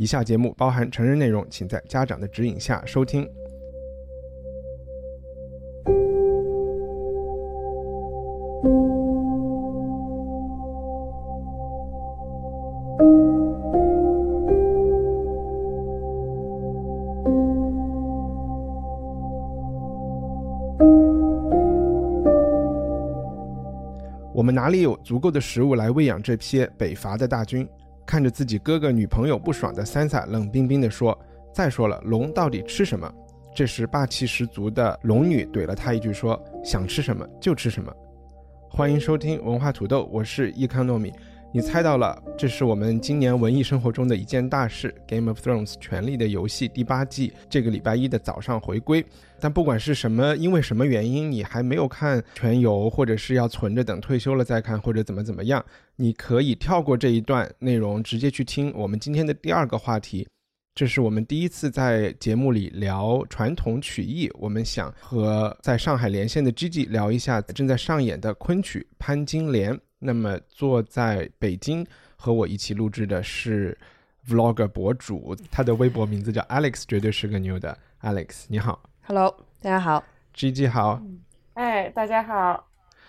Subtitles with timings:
[0.00, 3.28] 以下节目包含成人内容，请在家长的指引下收听。
[24.32, 27.68] 我们哪里有足够的食物来喂养这批北伐的大军？
[28.08, 31.16] 看着自己哥哥女朋友不爽的三傻冷冰冰地说
[31.52, 33.12] ：“再说了，龙到底吃什么？”
[33.54, 37.92] 这时霸气十足的龙女怼了他一句说：“想吃什么就吃什么。”
[38.70, 41.12] 欢迎收听文化土豆，我是易康糯米。
[41.50, 49.02] 你猜到了，这是我们今年文艺生活中的一件大事，《Game of Thrones》权力的游戏第八季这个礼拜一的早上回归。
[49.40, 55.64] 但不管是什么，因为什么原因，你还没有看全游，或者是要存着等退休了再看，或者怎么怎么样，
[55.96, 60.28] 你可以跳过这一段内容，直接去听我们今天的第二个话题。
[60.74, 69.74] 这是我们第一次在节目里聊传统曲艺，我们想和在上海连线的 Gigi 聊一下正在上演的昆曲《潘金莲》。
[70.00, 71.84] 那么坐在北京
[72.16, 73.76] 和我一起录制的是
[74.28, 78.44] Vlog 博主，他的微博名字叫 Alex，绝对是个牛的 Alex。
[78.48, 80.04] 你好，Hello，大家好
[80.34, 81.02] ，Gigi 好，
[81.54, 82.64] 哎，大家好。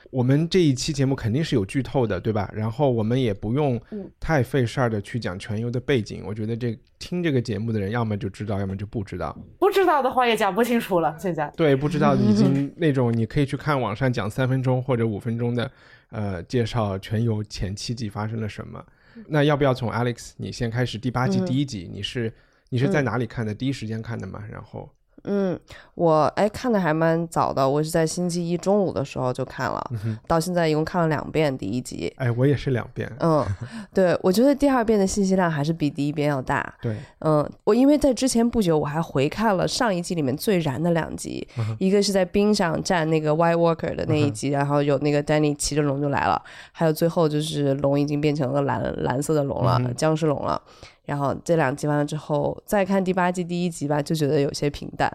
[0.09, 2.49] 我们这一期节目肯定是有剧透的，对吧？
[2.55, 3.79] 然后我们也不用
[4.19, 6.23] 太费事儿的去讲全游的背景。
[6.25, 9.37] 我觉得这听这个节目的人，要么就知道，要么就不知道。
[9.59, 11.15] 不知道的话也讲不清楚了。
[11.19, 15.69] 现在对不知道已经 那种，你可以去看网上讲三分钟或者五分钟的。
[16.09, 18.85] 呃，介绍全游前七季发生了什么？
[19.27, 20.97] 那要不要从 Alex 你先开始？
[20.97, 22.33] 第八季第一集，你是
[22.69, 23.53] 你是在哪里看的？
[23.53, 24.43] 第一时间看的吗？
[24.49, 24.89] 然后。
[25.23, 25.59] 嗯，
[25.95, 29.91] 我哎看的还蛮早的，我是在星期一中午的时候就看了，
[30.27, 32.13] 到现在一共看了两遍第一集。
[32.17, 33.11] 哎，我也是两遍。
[33.19, 33.45] 嗯，
[33.93, 36.73] 对，我觉得第二遍的信息量还是比第一遍要大。
[36.81, 41.47] 对，嗯，我因为在之前不久我还回看了上一季里面最燃的两集，
[41.77, 46.41] 一个是在冰上站那个 White Walker 的那一集，然后有那个 Danny 骑着龙就来了，
[46.71, 50.61] 还有最后就是龙已经变成了蓝蓝色的龙了，僵尸龙了。
[51.09, 55.11] 然后这两集完了之后，再看第八季第一集吧，就觉得有些平淡。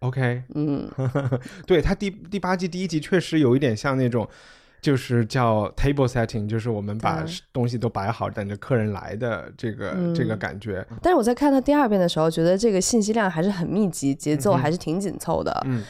[0.00, 0.86] OK，嗯，
[1.66, 4.28] 对他第第八季第一集确实有一点像那种，
[4.80, 10.86] 就是叫 table setting，就是我们把东西都摆好，等着客人来的这个这个感觉。
[11.02, 15.62] 但是我在看到第二遍的时候，觉得这个信息量还是很密集，节奏还是挺紧凑的。
[15.66, 15.82] 嗯。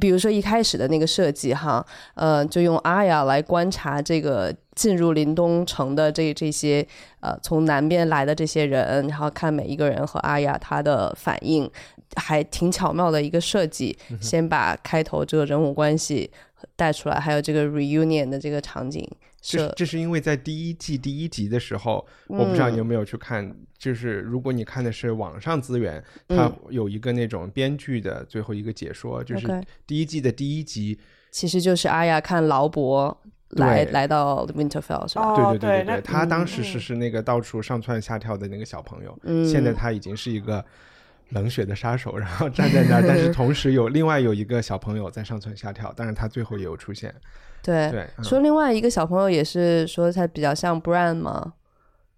[0.00, 1.84] 比如说一开始的那个设计哈，
[2.14, 6.86] 呃，就用阿雅来观察这个进入林东城的这这些
[7.20, 11.70] 呃从南边来的这些人，然后看每一个人和阿雅他的反应，
[12.16, 13.96] 还挺巧妙的一个设计。
[14.20, 16.30] 先把开头这个人物关系
[16.76, 19.08] 带出来，还有这个 reunion 的这个场景。
[19.48, 29.46] 这这是因为在第一季第一集的时候，我不知道你有没有去看，就是如果你看的是网上资源，它有一个那种编剧的最后一个解说，就是
[29.86, 30.98] 第一季的第一集，
[31.30, 33.16] 其实就是阿雅看劳勃
[33.50, 35.34] 来来到 Winterfell 是吧？
[35.34, 40.62] 对对对对对，他当时是是那个到处上蹿下跳的那个小朋友，现在他已经是一个
[41.30, 47.14] 冷血的杀手，然后站在那儿，但是同时有另外有一个小朋友在上蹿下跳，但是他最后也有出现。
[47.90, 51.54] 对，说另外一个小朋友也是说他比较像 Brian 吗？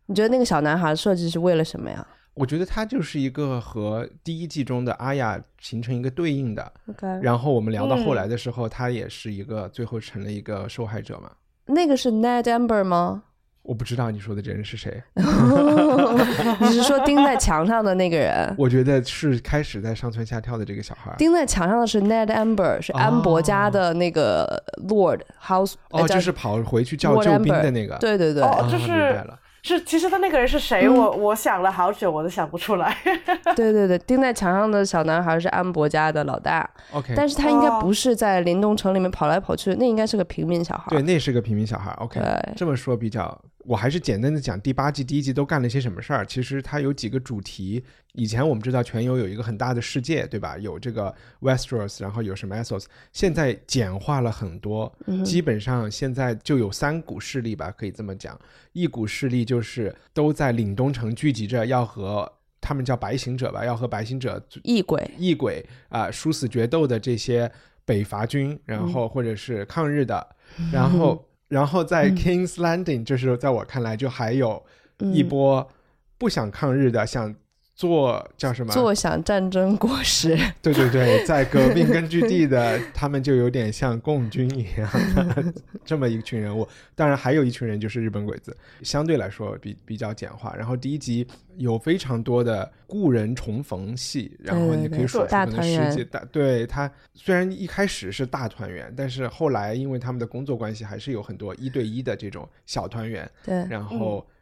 [0.06, 2.06] 你觉得那个小男孩设计是为了什么呀？
[2.34, 6.72] 我觉得他就是一个和第一季中的阿雅形成一个对应的。
[6.88, 11.30] OK，然后我们聊到后来的时候，他也是一个最后成了一个受害者嘛。
[11.66, 13.24] 那个是 Ned Amber 吗？
[13.70, 18.53] 我不知道你说的这人是谁， 你是说钉在墙上的那个人？
[18.59, 21.15] 我觉得是开始在上蹿下跳的这个小孩。
[21.16, 27.97] 钉在墙上的是 Ned Amber，是安博家的那个 Lord House，哦，就是跑回去叫救兵的那个。
[27.98, 29.24] 对对对，就是。
[29.62, 30.89] 是，其实他那个人是谁？
[30.89, 32.97] 我我想了好久，我都想不出来。
[33.54, 36.66] 对对对，钉在墙上的小男孩是安博家的老大。
[36.92, 40.86] OK，但是他应该不是在林东城里面跑来跑去，那应该是个平民小孩。
[40.89, 41.92] 对，那是个平民小孩。
[41.98, 42.18] OK，
[42.56, 46.24] 这么说比较我还是简单的讲第八季第一季都干了些什么事儿。
[46.24, 47.84] 其实它有几个主题。
[48.15, 50.59] 以前我们知道全游有一个很大的世界，对吧？
[50.59, 52.86] 有这个 Westeros，然后有什么 Essos。
[53.12, 54.92] 现在简化了很多，
[55.24, 58.36] 基本上现在就有三股势力吧，可以这么讲。
[58.72, 62.30] 一股势力就是都在岭东城聚集着，要和
[62.60, 67.48] 他们叫白行者吧，要和白行者异鬼异鬼啊殊死决斗的这些
[67.84, 70.27] 北伐军，然后或者是抗日的，
[70.72, 71.24] 然后。
[71.50, 74.64] 然后在 Kings Landing，就是在我看来，就还有
[75.12, 75.68] 一波
[76.16, 77.34] 不想抗日的，想。
[77.80, 78.71] 做叫什么？
[78.74, 80.36] 坐享战争果实。
[80.60, 86.68] 对对对，在革命根据地的他们就有点像共军一样的 这么一群人物。
[86.94, 90.54] 当然还有一群人就是日本鬼子，相对来说比比较简化。
[90.54, 96.06] 然后第一集有非常多的故人重逢戏，然后你可以说大团圆。
[96.10, 103.27] 大对他虽然一开始是大团圆，但是后来因为他们的工作关系，还是有很多一对一的这种小团圆。
[103.42, 104.22] 对，然后。
[104.28, 104.36] 嗯，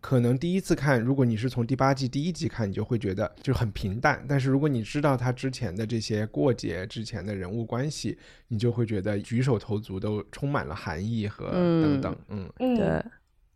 [0.00, 4.24] 可能第一次看，如果你是从第八季第一集看，你就会觉得就很平淡。
[4.28, 8.18] 但是如果你知道他之前的这些过节、之前的人物关系，
[8.48, 12.16] 你就会觉得举手投足都充满了含义和等等。
[12.28, 13.02] 嗯，对。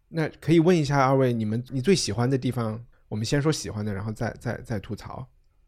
[0.08, 2.82] 那可以问一下二位，你们你最喜欢的地方？
[3.08, 5.26] 我们先说喜欢的，然后再再再吐槽。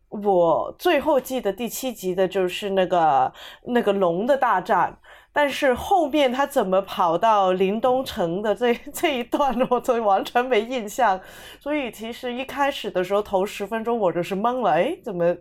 [0.09, 3.33] 我最后记得第七集的就是那个
[3.67, 4.99] 那个龙的大战。
[5.41, 11.19] 但是后面他怎么跑到林东城的这 这一段，我都完全没印象。
[11.59, 15.35] 所以其实一开始的时候，头十分钟我就是懵了，哎，怎么，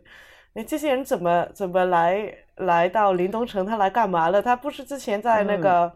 [0.54, 3.66] 哎，这些人怎么怎么来来到林东城？
[3.66, 4.42] 他来干嘛了？
[4.42, 5.92] 他不是之前在那个。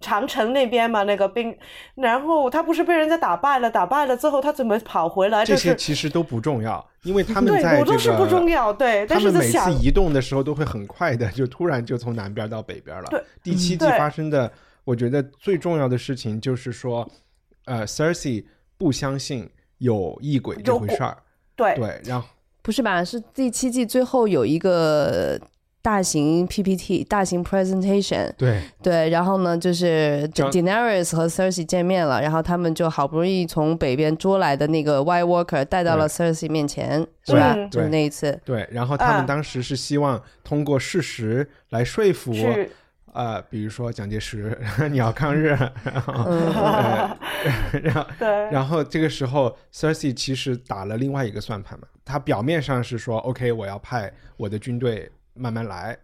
[0.00, 1.54] 长城那边嘛，那个兵，
[1.94, 3.70] 然后他不是被人家打败了？
[3.70, 5.44] 打败了之后，他怎么跑回来？
[5.44, 8.72] 这些其实都不重要，因为他们在这个，是不重要。
[8.72, 13.08] 对，他们每次移动的时候都会很快的，就突然就从南边到北边了。
[13.10, 14.50] 对，第七季发生的，
[14.84, 17.06] 我觉得最重要的事情就是说，
[17.66, 18.44] 呃，Cersei
[18.78, 21.18] 不相信有异鬼这回事儿。
[21.54, 22.26] 对对，然后
[22.62, 23.04] 不是吧？
[23.04, 25.38] 是第七季最后有一个。
[25.82, 28.60] 大型 PPT，大型 presentation，对。
[28.82, 37.56] 对，然后呢，就是 Daenerys 和 Cersei 见面了，然后他们就好不容易从北边捉来的那个 White Walker 带到了 Cersei 面前，是吧？
[37.70, 38.38] 就是那一次。
[38.44, 42.34] 对，然后他们当时是希望通过事实来说服，
[43.12, 44.56] 呃，比如说蒋介石
[44.90, 45.48] 你要抗日，
[45.82, 46.12] 然后，
[47.82, 55.10] 然后，对，然后这个时候 Cersei 其实打了另外一个算盘嘛，他表面上是说 OK，我要派我的军队。
[55.40, 55.96] 慢慢来，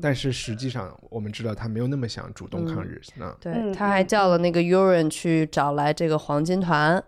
[0.00, 3.00] 但是实际上我们知道他没有那么想主动抗日。
[3.16, 7.02] 那对，他还叫了那个 Uran 去找来这个黄金团。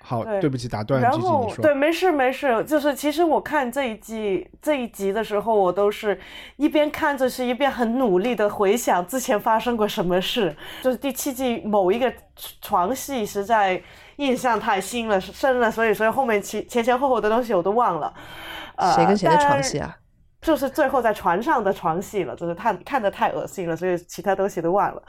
[0.00, 1.02] 好，对不起，打断。
[1.02, 6.18] 然后对，没事没事，就是其实我看这一季这一集的时候，我都是
[6.56, 10.56] 一边看着是一边很努力的回想之前发生过什么事。
[10.80, 12.10] 就是第七季某一个
[12.62, 13.82] 床戏实在
[14.16, 18.14] 印象太新了深了，所以所以后面前前前后后的东西我都忘了。
[18.76, 19.94] 呃，谁跟谁的床戏啊？
[20.40, 25.02] 就是最后在船上的床戏了，就是看看的太恶心了，所以其他东西都忘了。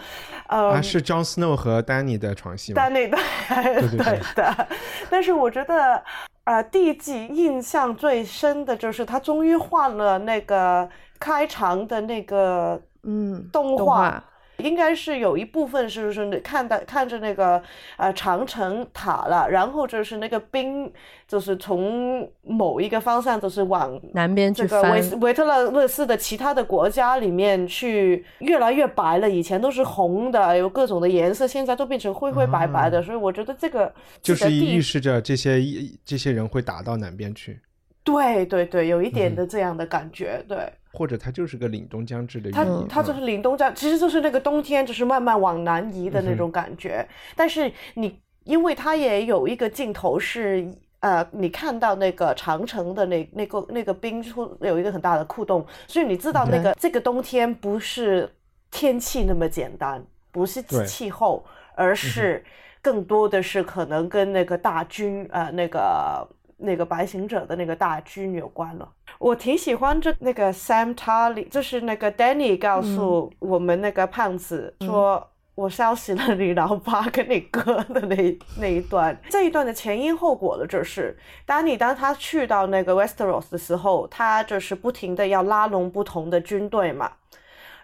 [0.48, 3.18] 啊，是 Jon Snow 和 Danny 的床戏吗？Danny 的，
[4.04, 4.68] 对的。
[5.10, 6.04] 但是我觉得，
[6.46, 10.90] 呃，第一季印象最深的就是他终于换了那个
[11.20, 14.24] 开场的那个嗯动画。
[14.60, 17.62] 应该是有一部分是是看到看着那个
[17.98, 20.92] 呃长城塔了，然后就是那个冰
[21.28, 29.30] 就是从某一个方向就是往南边这个维维特勒勒斯的其他的国家里面去，越来越白了。
[29.30, 33.02] 以前都是红的，有各种的颜色，现在都变成灰灰白白的。
[33.02, 35.62] 所以我觉得这个就是预示着这些
[36.04, 37.60] 这些人会打到南边去。
[38.04, 40.58] 对对对，有一点的这样的感觉，对。
[40.92, 47.08] 或者它就是个凛冬将至的，它它就是凛冬将，其实就是那个冬天，就是慢慢往南移的那种感觉。
[47.36, 50.68] 但是你，因为它也有一个镜头是，
[51.02, 58.28] 呃，你看到那个长城的那那个那个冰出有一个很大的窟窿，所以你知道那个这个冬天不是
[58.72, 62.44] 天气那么简单，不是气候，而是
[62.82, 66.28] 更多的是可能跟那个大军，呃，那个。
[66.62, 75.26] 那个白行者的那个大军有关了，我挺喜欢这那个 Sam Tully，就是那个 Danny 告诉我们那个胖子说，
[75.56, 87.12] 我烧死了你老爸跟你哥的那那一段，这一段的前因后果的就是 Danny 当他去到那个 Westeros 的时候，他就是不停的要拉拢不同的军队嘛，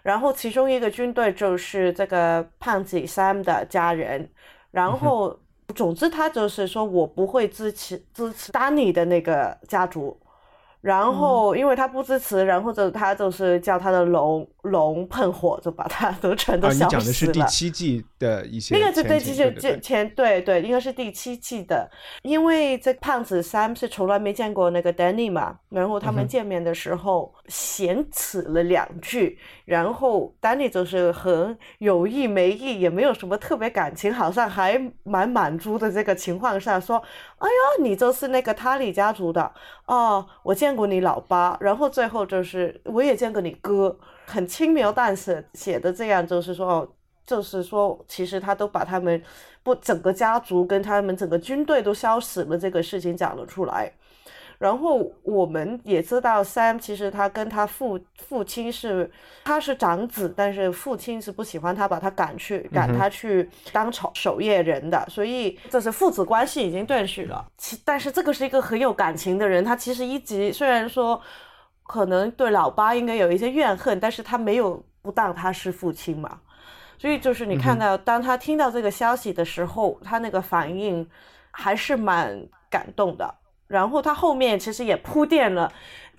[0.02, 4.30] 然后其中一个军队就是这个胖子 Sam 的家人，
[4.70, 5.38] 然后。
[5.74, 10.16] 总之，他就是说我不会支持支持丹尼的那个家族，
[10.80, 17.26] 然后因为他不支持，然后就他就是叫他的龙龙喷火，就把它都全都啊，你讲的是。
[17.36, 19.80] 第七季的一些那个是对，前情其实这对对？
[19.80, 21.90] 前对对，应该是第七季的，
[22.22, 36.96] 因为这胖子 Sam 是从来没见过那个 Danny 嘛，然后他嗯们见面的时候闲扯了两句，然后 Danny 就是很有意没意，也没有什么特别感情，好像还蛮满足的这个情况下说，
[37.38, 39.52] 哎呀，你就是那个塔里家族的
[39.86, 46.88] 哦，我见过你老爸，然后最后就是我也见过你哥，很轻描淡写写的这样，就是说哦。
[47.26, 49.20] 就是说，其实他都把他们
[49.64, 53.90] 不整个家族跟他们整个军队都消失了这个事情讲了出来。
[54.58, 59.10] 然后我们也知道，Sam 其实他跟他父父亲是
[59.44, 67.44] 他是长子，但是父亲是不喜欢他，把他赶去赶他去当守守夜人的，所以这是父子关系已经断续了。
[67.58, 71.20] 其但是这个是一个很有感情的人，他其实一直虽然说
[71.86, 76.40] 可能对老八应该有一些怨恨，但是他没有不当他是父亲嘛。
[76.98, 81.06] 所以就是你看到，当他听到这个消息的时候，他那个反应
[81.50, 83.34] 还是蛮感动的。
[83.68, 85.72] 然后他后面其实也铺垫了，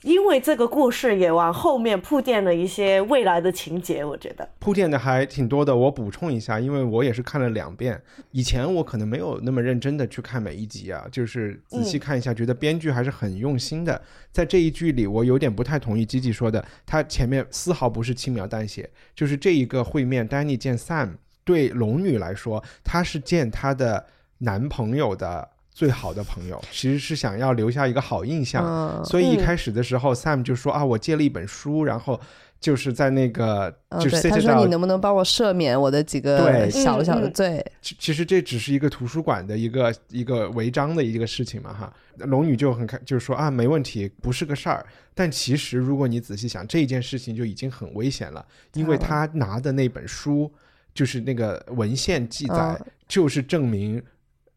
[0.04, 4.48] 因为这个故事也往后面铺垫了一些未来的情节，我觉得。
[4.60, 5.76] 铺垫的还挺多的。
[5.76, 8.02] 我补充一下，因为我也是看了两遍，
[8.32, 14.02] 以前我可能没有那么认真的去看每一集啊，就是仔细看一下，觉得编剧还是很用心的。
[14.32, 24.06] 在这一句里，我有点不太同意基基说的，他前面丝毫不是轻描淡写，就是这一个会面，丹尼见 Sam，对龙女来说，她是见她的
[24.38, 25.50] 男朋友的。
[25.78, 32.20] 最好的朋友其实是想要留下一个好印象，嗯所以一开始的时候、s a m 就说啊，我借了一本书，然后
[32.60, 37.64] 就是在那个嗯，就是对，他说你能不能帮我赦免我的几个对小小的罪？
[37.80, 41.94] 其其实这只是一个图书馆的一个一个违章的一个事情嘛，哈。
[42.22, 44.84] 龙女就很开，就是说啊，没问题，不是个事儿。
[45.14, 48.44] 但其实如果你仔细想，这件事情就已经很危险了，
[48.74, 50.52] 因为他拿的那本书，
[50.96, 54.02] 就是那个文献记载，嗯就是证明，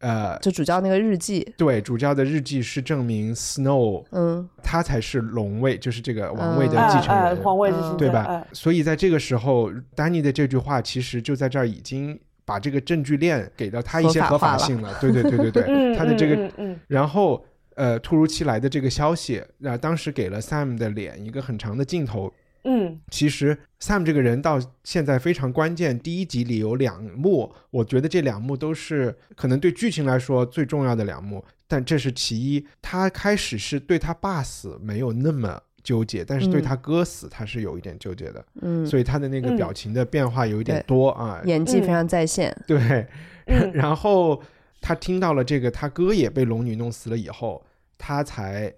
[0.01, 7.35] 呃，就主教那个日记，对，主教的日记是证明 Snow 嗯，他才是龙位，就是这个王位的嗯继承人。
[7.37, 8.45] 皇位继嗯承对吧？
[8.51, 14.93] 所以在这个时候，丹尼的这句话其实就在这儿已经把这个证据链给到他一些合合法性了。
[14.99, 22.33] 对对对对对，嗯，他的这个，嗯嗯然后呃，突如其来的这个消息，啊、当时给了 Sam 的脸一个很长的镜头。
[22.63, 32.65] 嗯其实 Sam 这个人到现在非常关键，第一集里有两幕，我觉得这两幕都是可能对剧情来说最重要的两幕，但这是其一。
[32.81, 38.45] 他开始是对他爸死没有那么纠结，但是对嗯他哥死他是有一点纠结的。
[38.61, 41.41] 嗯，所以他的那个嗯表情的变化有一点多啊。
[41.45, 42.55] 演技非常在线。
[42.67, 43.07] 对，
[43.45, 44.41] 嗯然后
[44.79, 47.65] 他听到了这个他哥也被龙女弄死了以后，
[47.97, 48.71] 他才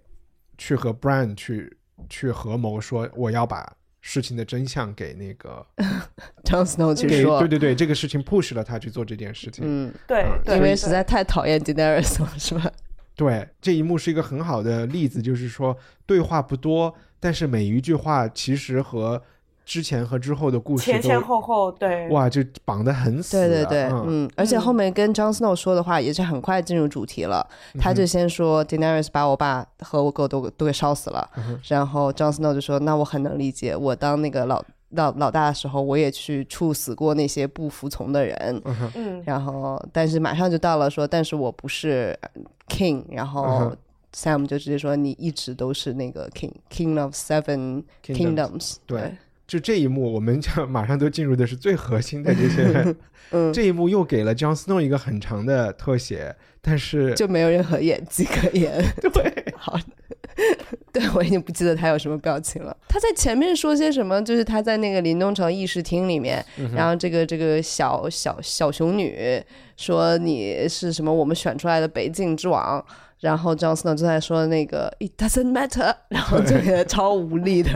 [0.58, 1.76] 去和 Bran 去
[2.10, 5.66] 去合谋，说我要把事情的真相给那个
[6.44, 9.64] Jon Snow 去给说对，对对，这个事情 push 了他去做这件事情。
[9.66, 12.72] 嗯，对因为实在太讨厌 Daenerys 了，是吧？
[13.16, 19.22] 对，这一幕是一个很好的例子，就是说对话不多，但是每一句话其实和
[19.66, 23.48] 之前和之后的故事前前后后对，哇就绑得很死对。
[23.48, 27.48] 对对，嗯嗯，而且后面跟 Jon Snow 说的话也是很快进入主题了。
[27.80, 31.30] 他就先说 Daenerys 把我爸和我哥都都给烧死了，
[31.68, 38.62] 然后 Jon Snow 就说：“那我很能理解，我当那个老老老大的时候，我也去处死过那些不服从的人。
[38.96, 42.18] 嗯然后，但是马上就到了说，但是我不是
[42.68, 43.78] king，然嗯后哼
[44.14, 49.16] Sam 就直接说你一直都是那个 king，king of seven Kingdoms kingdoms，对
[49.54, 52.96] 就这一幕，我们就马上都进入的是最核心的这些。
[53.30, 58.84] 嗯这一幕又给了 Jon Snow 一个很长的特写，但是就没有任何演技可言。
[59.14, 59.80] 对，好，
[60.92, 62.76] 对我已经不记得他有什么表情了。
[62.88, 69.40] 他在前面说些什么，就是他在那个林东城议事厅里面，嗯然后这个这个小小小熊女
[69.78, 72.84] 说你是什么我们选出来的北境之王。
[73.24, 77.72] 然后 Jon Snow 就在说那个 It doesn't matter，然后就觉得超无力的。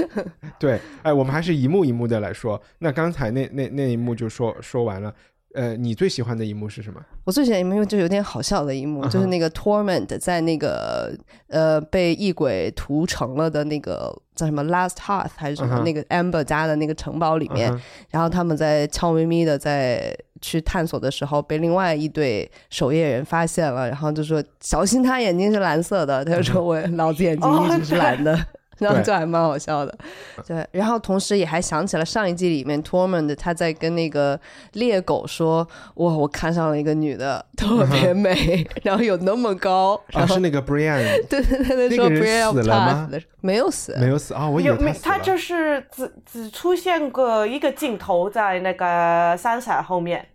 [0.60, 2.60] 对，哎，我们还是一幕一幕的来说。
[2.80, 5.14] 那刚才那那那一幕就说说完了，
[5.54, 7.00] 呃，你最喜欢的一幕是什么？
[7.24, 11.16] 我最喜欢一幕就有点好笑的一幕，就是那个 Torment 在那个
[11.48, 17.74] 呃被异鬼屠城了的那个叫什么 Last Hearth 还是什么、那个 Amber 家的那个城堡里面，
[18.10, 28.38] 然后他们在悄咪咪的在去探索的时候，被另外一对守夜人发现了，然后就说小心他眼睛是蓝色的，他就说我老子眼睛一直是 蓝的。
[28.78, 29.96] 然后就还蛮好笑的。
[30.44, 34.40] 对，然后同时也还想起了上一季里面 Tormund 他在跟那个
[34.72, 35.64] 猎狗说
[35.96, 45.14] ：“哇，我看上了一个女的，特别美， 然后有那么高。”然啊，后是那个 Brian，对对对对，那说 Brian 死了吗没有死，没有死啊，我以有没为他死了。
[45.14, 50.26] 他就是只只出现过一个镜头在那个 Sansa 后面，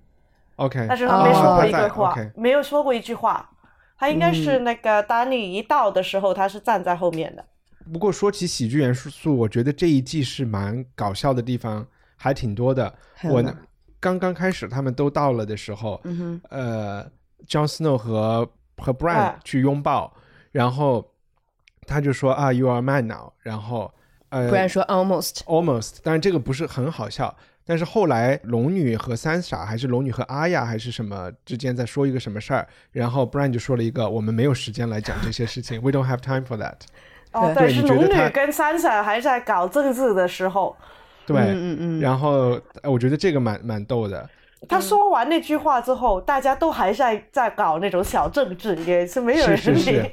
[0.57, 3.49] OK，但是他没说过一个话，OK 没有说过一句话。
[3.99, 7.43] 他应该是那个丹尼一到的时候，他是站在后面的。
[7.91, 11.83] 不过说起喜剧元素，我觉得这一季是蛮搞笑的地方
[12.15, 12.93] 还挺多的。
[13.23, 13.51] 我呢
[13.99, 17.03] 刚刚开始他们都到了的时候，嗯，呃
[17.47, 18.47] ，Jon Snow 和
[18.77, 20.13] 和 Bran 啊去拥抱，
[20.51, 21.03] 然后
[21.87, 23.91] 他就说啊，You are mine now，然后
[24.29, 27.35] 呃不然说 almost，almost，当然这个不是很好笑。
[27.67, 36.77] 但是后来龙女和三傻，还是龙女和阿雅，还是什么之间在说一个什么事儿，然后 Brian 就说了一个我们没有时间来讲这些事情， We don't have time for that。
[37.33, 40.75] 哦，对对，是龙女跟 Sansa 还在搞政治的时候，
[41.25, 44.27] 对，嗯嗯嗯，然后呃我觉得这个蛮蛮逗的。
[44.67, 50.11] 他说完那句话之后，大家都还在在搞那种小政治，也是没有人理，是是是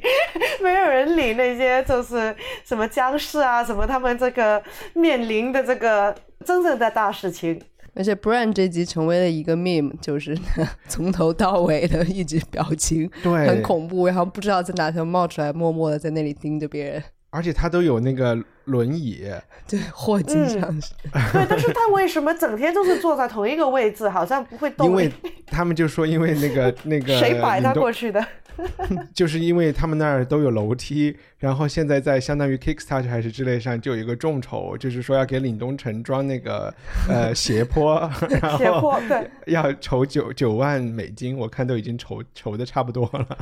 [0.62, 2.34] 没有人理那些就是
[2.64, 7.60] 什么僵尸啊，什么他们这个面临的这个真正的大事情。
[7.96, 10.36] 而且 Brian 这集成为了一个 meme，就是
[10.88, 17.02] 从头到尾的一直表情对，很恐怖，然后不知道在哪头冒出来，默默的在那里盯着别人。
[17.34, 19.24] 而且他都有那个轮椅，
[19.66, 20.92] 对，霍金嗯上是，
[21.32, 24.86] 对，但是他为什么整天都是坐在同一个位置，好像不会动？
[24.86, 25.12] 因为
[25.46, 28.24] 他们就说，因为那个那个谁摆他过去的？
[29.14, 36.72] 就是因为他们那儿都有楼梯，然后现在在相当于 Kickstarter 还是之类上就有一个众筹，就是说要给岭东城装那个
[37.08, 43.38] 呃 斜坡，然斜坡对， 要筹九九万美金，我看都已经筹筹的差不多了。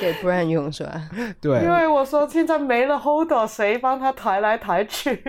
[0.00, 1.08] 给 Brian 用是吧？
[1.40, 5.22] 对，因为我说现在没了 Holder，谁帮他抬来抬去、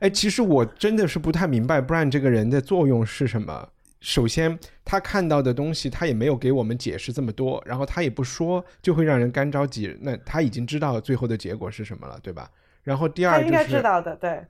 [0.00, 3.68] 哎，其实我真的是不太明白 Brian 这个人的作用是什么。
[4.00, 9.96] 首先，他看到的东西，他也没有给我们解释这么多，然后他也不说，就会让人干着急。
[10.00, 12.50] 那他已经知道最后的结果是什么了，对吧？
[12.82, 14.42] 然后第二就他应该知，道的，对。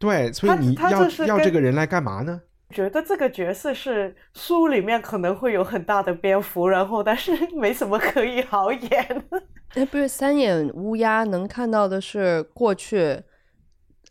[0.00, 2.40] 对，所以你要要这个人来干嘛呢？
[2.70, 9.24] 觉得这个角色是书里面可能会有很大的蝙蝠，然后但是没什么可以好演。
[9.74, 13.22] 哎，不是三眼乌鸦能看到的是过去，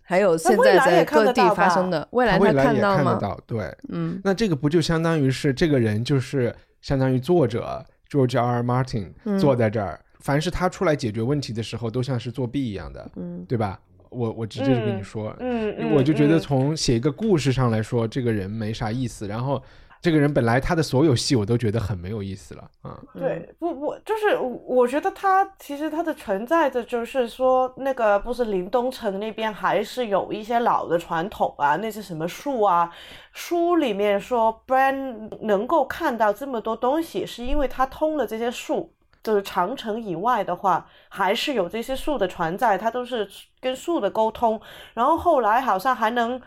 [0.10, 3.04] 还有现在在各地发生的，未来他未来也看到吗？
[3.04, 3.78] 看得到，对。
[3.90, 8.60] 嗯，那这个不就相当于是这个人就是相当于作者 George R.
[8.60, 8.64] R.
[8.64, 13.78] Martin 嗯坐在这儿，凡是他出来解决问题的时候，都像是作弊一样的，嗯对吧？
[14.10, 19.28] 我我直接就跟你嗯说，嗯，嗯我就觉得嗯从写一个故事上来说，这个人没啥意思。
[19.28, 19.62] 然后
[20.08, 32.90] 这个人本来他的所有戏我都觉得很没有意思了，啊、对，不不，就是我觉得他其实他的存在的就是说，那个不是林东城那边还是有一些老的传统啊，那些什么树啊，
[33.34, 38.94] 书里面说 Bran 能够看到这么多东西，是因为他通了这些树。
[39.24, 43.28] 就是长城以外的话，还是有这些树的存在，他都是
[43.60, 44.62] 跟树的沟通。
[44.94, 46.40] 然后后来好像还能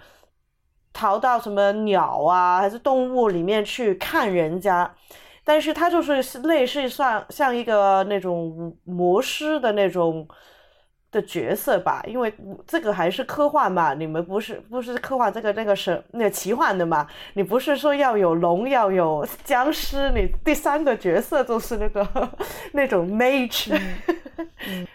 [0.92, 4.94] 逃到什么鸟啊，还是动物里面去看人家。
[5.42, 10.28] 但是他就是类似像像一个那种魔师的那种
[11.10, 12.32] 的角色吧，因为
[12.66, 22.06] 这个还是科幻嘛，你们不是不是科幻这个那个是那个奇幻的嘛，你不是说要有龙要有僵尸，你第三个角色就是那个
[22.72, 23.76] 那种 mage，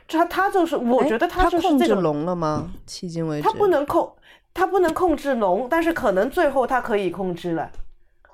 [0.07, 2.71] 他他就是我哎觉得他就是这个龙了吗？
[2.87, 4.09] 迄今为止，他不能控。
[4.55, 7.69] 他不能控制龙，但是可能最后他可以控制了。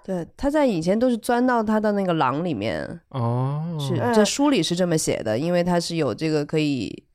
[0.03, 4.13] 对，他在以前都是钻到他的那个狼里面，哦，是嗯。
[4.13, 7.05] 这书里是这么写的，因为他是有这个可以，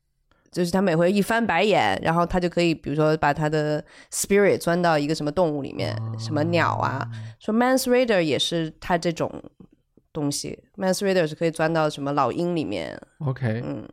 [0.53, 7.09] 就是他每回一翻白眼，然后他就可以，比如说把他的 spirit 钻到一个什么动物里面，什么鸟啊，
[7.40, 9.31] 说 Mans Raider 也是他这种
[10.12, 13.88] 东西，Mans Raider 是可以钻到什么老鹰里面，OK，嗯，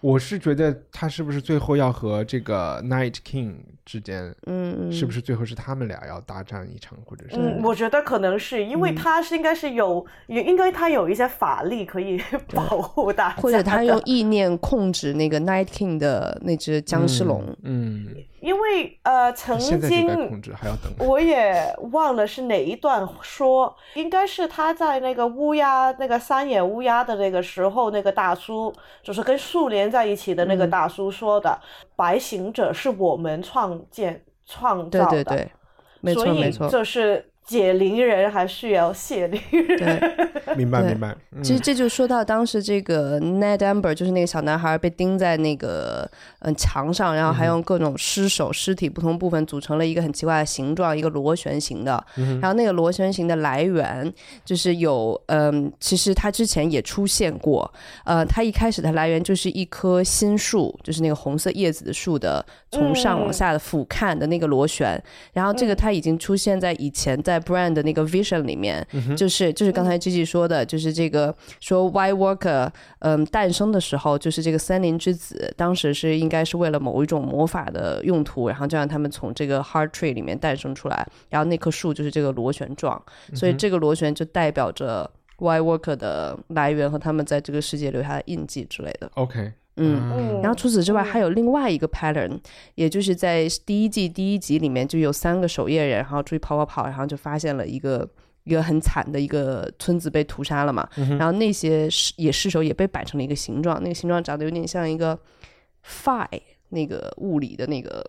[0.00, 7.36] 我是觉得他是不是最后要和这个 Night King 之间，嗯嗯，是不是最后是他们俩要大战一场，或者是？
[7.36, 12.20] 嗯，我觉得可能是因为他是应该是有，也应该他有一些法力可以
[12.54, 18.08] 保护大家，或者他用意念控制那个 Night King 的那只僵尸龙，嗯，
[18.40, 19.80] 因为呃曾经
[20.28, 20.92] 控制，还要等。
[21.06, 31.58] 我也忘了是哪一段说，应该是他在那个乌鸦那个三眼乌鸦的那个时候，那个大叔就是跟树连在一起的那个大叔说的，
[31.96, 35.24] 白行者是我们创建创造的，对。
[35.24, 35.52] 对对，
[36.00, 39.78] 没错所以没错，就是解铃人还是要谢铃人。
[39.78, 41.14] 对明白 明白。
[41.32, 46.08] 嗯其实这就说到当时这个 Ned Amber，就是那个小男孩被钉在那个
[46.40, 52.04] 嗯墙上，然后还用各种尸首、尸体不同部分组成了一个很奇怪的形状，一个螺旋形的。
[52.40, 54.12] 然后那个螺旋形的来源
[54.44, 57.72] 就是有嗯，其实它之前也出现过，
[58.04, 65.02] 呃，它一开始的来源就是一棵新树，就是那个红色叶子的树的从上往下的俯瞰的那个螺旋。
[65.32, 83.02] 然后这个它已经出现在以前在 Brand 的那个 Vision 里面，就是就是刚才 Gigi 说的，就是这个说 White Walker 嗯诞生的时候，就是这个森林之子，当时是应该是为了某一种魔法的用途，然后就让他们从这个 Heart Tree 里面诞生出来，然后那棵树就是这个螺旋状，
[83.34, 89.10] 所以这个螺旋就代表着 White Walker 的来源和他们在这个世界留下的印记之类的。
[89.14, 90.40] OK，嗯，嗯。
[90.42, 92.38] 然后除此之外，还有另外一个 pattern，
[92.74, 98.08] 也就是在第一季第一集里面就有三个守夜人，然后出去跑跑跑，然后就发现了一个
[98.44, 105.18] 一个很惨的一个村子被屠杀了嘛，然后那些尸野尸首也被摆成了一个形状，那个形状长得有点像一个
[105.86, 106.26] phi
[106.70, 108.04] 那个物理的那个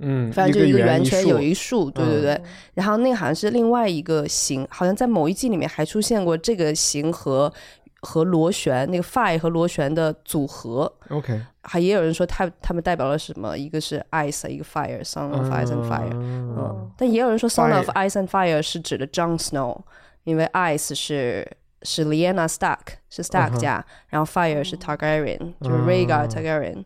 [0.00, 2.40] 嗯，反正就一个圆圈有一竖，对对对。
[2.74, 7.52] 然后那个好像是另外一个形，好像在某一季里面还出现过这个形和
[8.00, 10.92] 和螺旋那个 phi 和螺旋的组合。
[11.10, 13.56] OK，还也有人说他他们代表了什么？
[13.56, 16.10] 一个是 ice，一个 fire，son of ice and fire。
[16.12, 19.80] 嗯嗯，但也有人说 son of Fire ice and fire 是指的 Jon Snow，
[20.24, 21.50] 因为 ice 是
[21.82, 26.84] 是 Lyanna Stark 是 Stark 家，然后 fire 是 Targaryen，就是 Rhaegar Targaryen，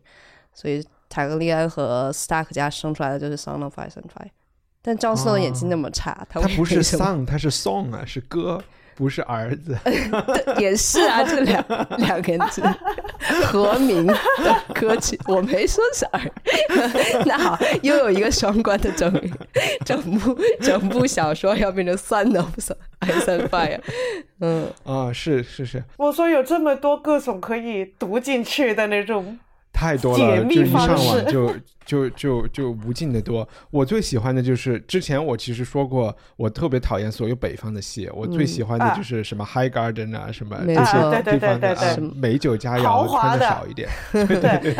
[0.52, 4.30] 所以塔格利安和 Stark 家生出来的就是 son of ice and fire。
[4.80, 8.60] 但 Jon Snow 演技那么差，他他不是为什么 son，他是 song 啊，是歌，
[9.02, 9.76] 不是儿子。
[10.58, 11.64] 也是啊， 这两
[11.98, 12.62] 两个字
[13.42, 14.14] 合名的
[14.72, 16.20] 歌曲，我没说是儿。
[17.26, 19.12] 那好，又有一个双关的整
[19.84, 22.56] 整部整部小说要变成 Son of
[23.00, 23.80] Ice and Fire。
[24.38, 29.36] 嗯，啊，是是是，我说有这么多各种可以读进去的那种，
[29.72, 31.52] 太多解了，密就一上方式网就
[31.84, 33.48] 就就就无尽的多。
[33.70, 43.88] 我最喜欢的就是之前我其实说过，我特别讨厌所有北方的戏，我最喜欢的就是什么 High Garden 啊，什么这些错对对地方的对对啊对美酒佳肴穿的的少一点。
[44.12, 44.74] 对，对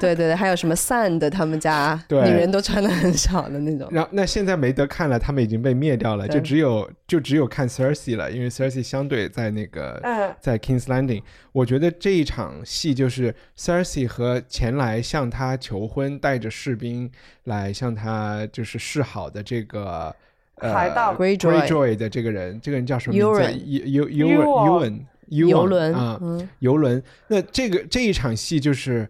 [0.00, 3.88] 对对对，还有什么 Sand 他们家对女人都穿的很少的那种。
[3.90, 17.10] 然后那现在没得看了，他们已经被灭掉了，就只有就只有看 Cersei 了，因为 Cersei 相对在那个嗯在 King's Landing，我觉得这一场戏就是 Cersei 和前来向他求婚，带着士兵
[17.44, 20.14] 来向他就是示好的这个
[20.54, 27.02] 呃海盗 Greyjoy Greyjoy 的这个人，这个人叫什么名字 Euron？Eu Eu Euron 游轮啊，嗯游轮。
[27.26, 29.06] 那这个这一场戏就是，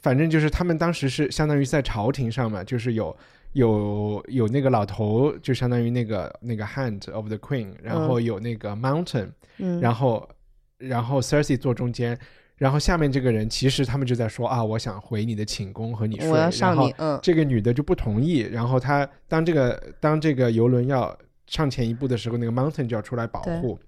[0.00, 3.16] 反正就是他们当时是相当于在朝廷上嘛，就是有
[3.52, 10.28] 有有那个老头，就相当于那个那个 Hand of the Queen，然后有那个 Mountain，、嗯，然后
[10.78, 12.18] 然后 Cersei 坐中间。
[12.56, 23.78] 然后下面这个人其实他们就在说啊，我想回你的寝宫和你睡，我要上然后你，嗯，这个女的就不同意，然后她当这个当这个游轮要上前一步的时候，那个 Mountain 就要出来保护。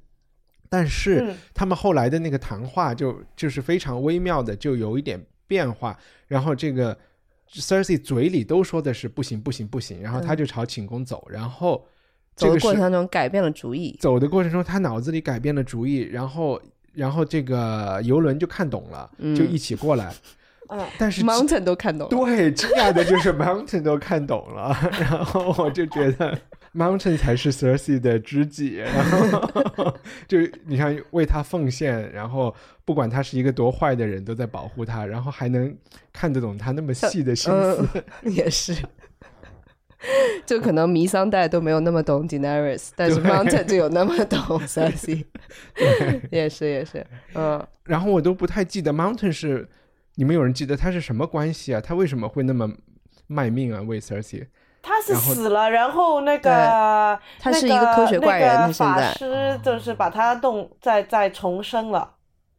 [0.69, 5.97] 但是嗯他们后来的那个谈话就就是非常微妙的，就有一点变化。
[6.27, 6.99] 然后这个
[7.53, 11.87] Cersei 嘴里都说的是不行不行不行，然后他就朝寝宫走，然后
[12.35, 13.97] 这走的个过程当中改变了主意。
[14.01, 16.61] 走的过程中，他脑子里改变了主意，然后
[16.95, 20.13] 然后这个游轮就看懂了，嗯就一起过来。
[20.69, 26.37] 嗯， 但是 Mountain 都看懂了，对，惊讶的就是 Mountain 都看懂了， 然后我就觉得
[26.75, 29.95] Mountain 才是 Cersei 的知己，然后
[30.27, 32.55] 就你看为他奉献，然后
[32.85, 35.77] 不管他是一个多坏的人，都在保护他，然后还能
[36.13, 37.89] 看得懂他那么细的心思。
[38.23, 38.75] 嗯，也是。
[40.45, 45.25] 就可能弥桑代都没有那么懂 Daenerys，但是 Mountain 就有那么懂 Cersei，
[46.31, 49.69] 也是也是，嗯，然后我都不太记得 Mountain 是
[50.17, 51.81] 你们有人记得他是什么关系啊？
[51.81, 52.71] 他为什么会那么
[53.27, 53.81] 卖命啊？
[53.83, 54.47] 为 Cersei？
[54.83, 62.11] 他是死了，然后那个他是一个科学怪人那个他现在法师就是把他弄再再重生了。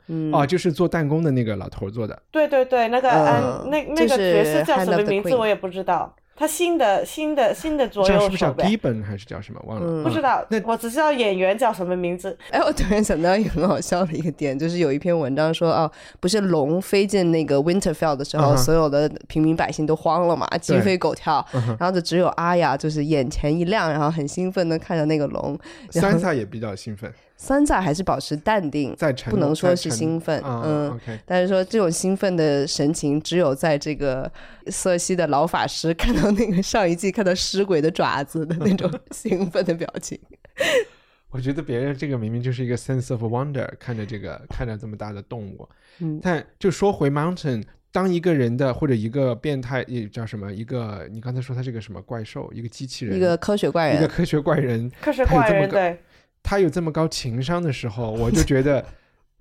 [0.08, 2.20] 嗯哦，就是做弹弓的那个老头做的。
[2.32, 6.16] 对对对，那个嗯嗯，那那个角色叫什么名字我也不知道。
[6.36, 9.62] 他新的新的新的左叫是不是叫右手呗，Gibbon 还是叫什么？
[9.65, 12.38] 忘了，嗯不知道那，我只知道演员叫什么名字。
[12.52, 21.45] 哎，我突然想到一个很好笑的一个点，就是有一篇文章说，哦，不是龙飞进那个 Winterfell 的时候，所有的平民百姓都慌了嘛，鸡飞狗跳，
[21.80, 25.58] 然后就只有阿雅就是眼前一亮，然后很兴奋的看着那个龙，
[25.93, 27.10] 然后三萨也比较兴奋。
[27.38, 30.91] 三在还是保持淡定，在沉不能说是兴奋，啊嗯。
[30.91, 34.32] ，OK，但是说这种兴奋的神情，只有在这个
[34.67, 40.19] 瑟西的老法师看到那个上一季看到尸鬼的爪子的那种兴奋的表情。
[41.30, 45.67] 我觉得别人这个明明就是一个 sense of wonder，看着这个看着这么大的动物，
[46.00, 50.54] 嗯但就说回 mountain，当一个人的或者一个变态，也叫什么？
[50.54, 56.00] 一个你刚才说他是个什么怪兽，一个机器人，一个科学怪人，一个科学怪人，科学怪人对，
[56.46, 58.86] 他有这么高情商的时候， 我就觉得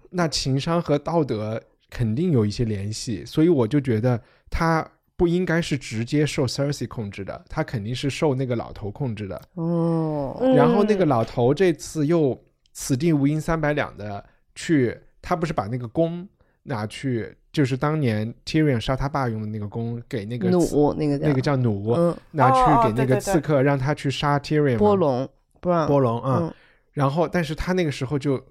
[0.09, 9.39] 那情商和道德肯定有一些联系，所以我就觉得他不应该是直接受 Cersei 控制的，他肯定是受那个老头控制的。
[9.55, 16.27] 哦，嗯然后那个老头这次又此地无银三百两的去，他不是把那个弓
[16.63, 22.17] 拿去，就是当年 Tyrion 杀他爸用的那个弓，给那个弩那个叫那个叫弩，嗯。
[22.31, 23.17] 拿去给那个对对。
[23.17, 25.29] 对刺客，让他去杀 Tyrion 波龙
[25.61, 25.87] 不让。
[25.87, 26.39] 波龙啊。
[26.43, 26.55] 嗯
[26.95, 28.43] 然后，但是他那个时候就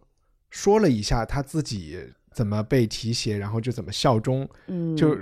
[0.51, 1.99] 说了一下他自己
[2.31, 5.17] 怎么被提携，然后就怎么效忠，嗯，就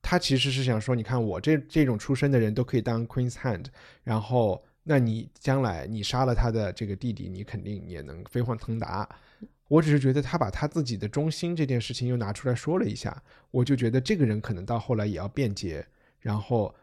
[0.00, 3.64] 他其实是想说，你看我这这种出身的人都可以当 Queen's Hand，
[4.04, 9.08] 然后那你将来你杀了他的这个弟弟，你肯定也能飞黄腾达。
[9.66, 15.86] 我只是觉得他把他自己的忠心这件事情又拿出来说了一下，我就觉得这个人可能到后来也要辩解，
[16.20, 16.74] 然后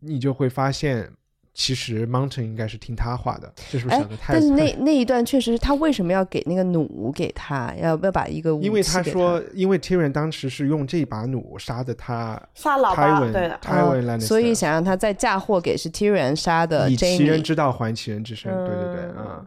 [0.00, 1.12] 你就会发现，
[1.54, 4.32] 其实 Mountain 应该是听他话的，这是不是哎想的，太？
[4.32, 7.72] 但是那 那一段确实，他为什么要给那个弩给他？
[7.76, 19.46] 要不要把一个武器因为他说，因为 Tyrion 当时是用这把弩杀的他杀老爸，Tywin 对的所以想让他再嫁祸给是 Tyrion 杀的以其人之道还其人之身，对对对，嗯啊、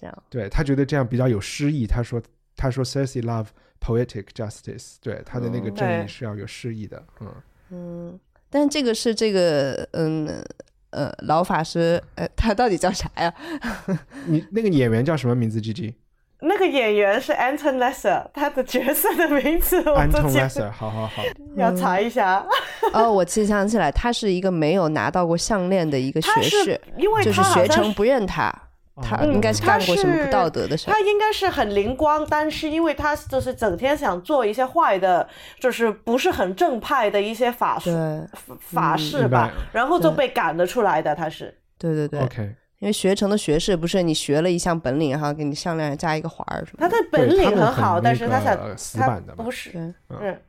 [0.00, 1.88] 这样对他觉得这样比较有诗意。
[1.88, 2.22] 他说
[2.56, 3.46] 他说 Cersei love
[3.80, 7.34] poetic justice，对他的那个嗯正义是要有诗意的，嗯，
[7.70, 10.40] 嗯，但这个是这个嗯
[10.90, 13.32] 呃老法师，呃，他到底叫啥呀？
[14.26, 15.94] 你那个演员叫什么名字？G G
[16.40, 21.22] 那个演员是 Anton Lesser，他的角色的名字我 Anton Lesser，好好好，
[21.56, 22.46] 要查一下。
[22.94, 28.54] 哦，我其实想起来，他是一个没有拿到过项链的一个学士，因为就是学成不认他，
[29.02, 31.00] 他哦应该是他干过什么不是道德的事儿他。
[31.00, 37.90] 应该是很灵光，但是因为他就是整天想做一些坏的，就是不是很正派的一些法术
[38.60, 41.14] 法嗯事吧然后就被赶了出来的。
[41.14, 42.42] 他是对对对 OK，
[42.80, 46.88] 因为学成的学士不是你学了一项本领，然后给你项链加一个环儿什么的。
[46.88, 50.40] 他的本领很好，很但是他想死他板的嘛不是，对，嗯，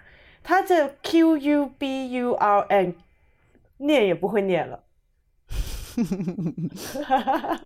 [0.43, 2.95] 他这 Q U B U R N
[3.77, 4.79] 念也不会念了。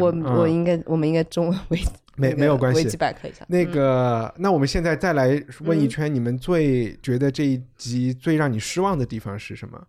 [0.00, 1.78] 我嗯我应该我们应该中文维
[2.16, 2.82] 没没有关系。
[2.82, 3.44] 维基百科一下。
[3.48, 3.70] 那嗯。
[3.70, 5.88] 个，那我们现在再来问一嗯。
[5.88, 9.80] 圈，你们最觉得这一集最让你失望的地方是什么？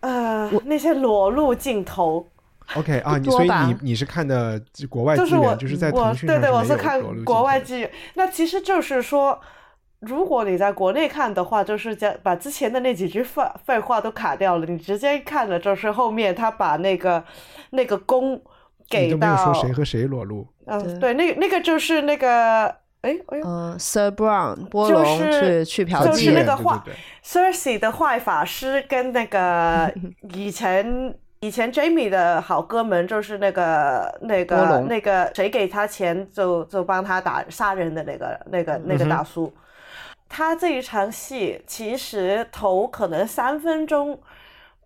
[0.00, 2.26] 呃，那些裸露镜头
[2.76, 9.40] ，？OK 啊，你所以你你是看的国外资就是我源，就是在我腾讯对对，我是看国外镜剧，那其实就是说，
[10.00, 17.24] 如果你在国内看的话，就是将把之前的那几句废废话都卡掉了，你直接看了就是后面他把那个
[17.70, 17.96] 那个
[18.88, 22.66] 给都没有说到，谁和谁裸露，嗯，对，那个那个就是那个，
[23.02, 29.92] 哎哎呦嗯，Sir Brown 波就龙是去去嫖就是妓那个坏对对对 Cersei 的坏法师跟那个
[30.34, 39.52] 以前以前 Jamie 的好哥们，就是那个那个那个谁给他钱就就帮他打杀人的那个那个那个大叔。
[40.28, 44.20] 他这一场戏其实头可能三分钟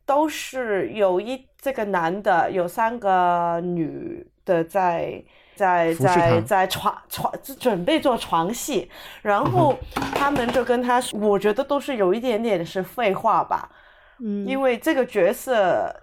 [0.05, 5.25] 都是有一这个男的有三个女的在。
[5.55, 9.79] 在在在床床准备做床戏，然嗯后
[10.15, 13.71] 他们就跟他说，我觉得都是有一点点是废话吧，
[14.19, 14.47] 嗯。
[14.47, 15.95] 因为这个角色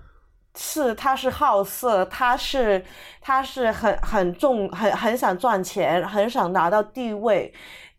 [0.56, 2.86] 是他是好色，他是
[3.19, 7.52] 他是很很重很很想赚钱，很想拿到地位，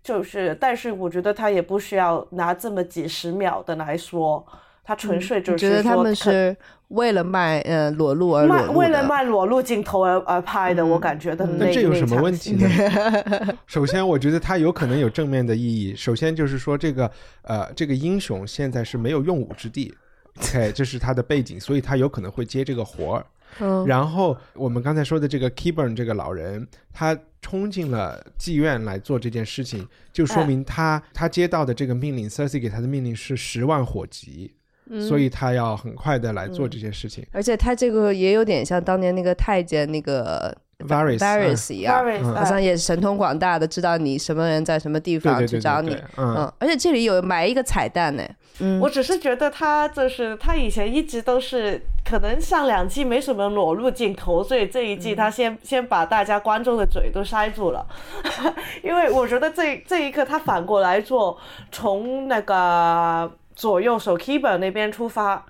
[0.04, 4.46] 就是但是我觉得他也不需要拿这么几十秒的来说，
[4.90, 6.56] 他纯粹就是你觉得他们是
[6.88, 12.68] 为了卖呃裸露而裸卖为了卖裸露镜头而而拍的，我感觉的嗯那那这有什么问题呢？
[13.68, 15.94] 首先，我觉得他有可能有正面的意义。
[15.94, 17.08] 首先就是说，这个
[17.42, 19.94] 呃，这个英雄现在是没有用武之地
[20.40, 23.26] ，OK，这是他的背景，所以他有可能会接这个活儿。
[23.60, 34.52] 嗯然后我们刚才说的这个 Keyburn 这个老人，他冲进了妓院来做这件事情，就说明他、他接到的这个命令，Cersei 给他的命令是十万火急，
[34.98, 37.24] 所以他要很快的来做这件事情。
[37.32, 42.02] 而且他这个也有点像当年那个太监那个 varus Varys 一样
[42.34, 48.22] 好像也是神通广大的，知道你什么人在什么地方去找你嗯，而且这里有埋一个彩蛋呢，
[48.60, 57.86] 嗯，我只是觉得他就是他以前一直都是可能上两季没什么裸露镜头，所以这一季他先、先把大家观众的嘴都塞住了，
[58.82, 61.36] 因为我觉得这这一刻他反过来做，
[61.70, 65.44] 从那个左右手 keeper 那边出发，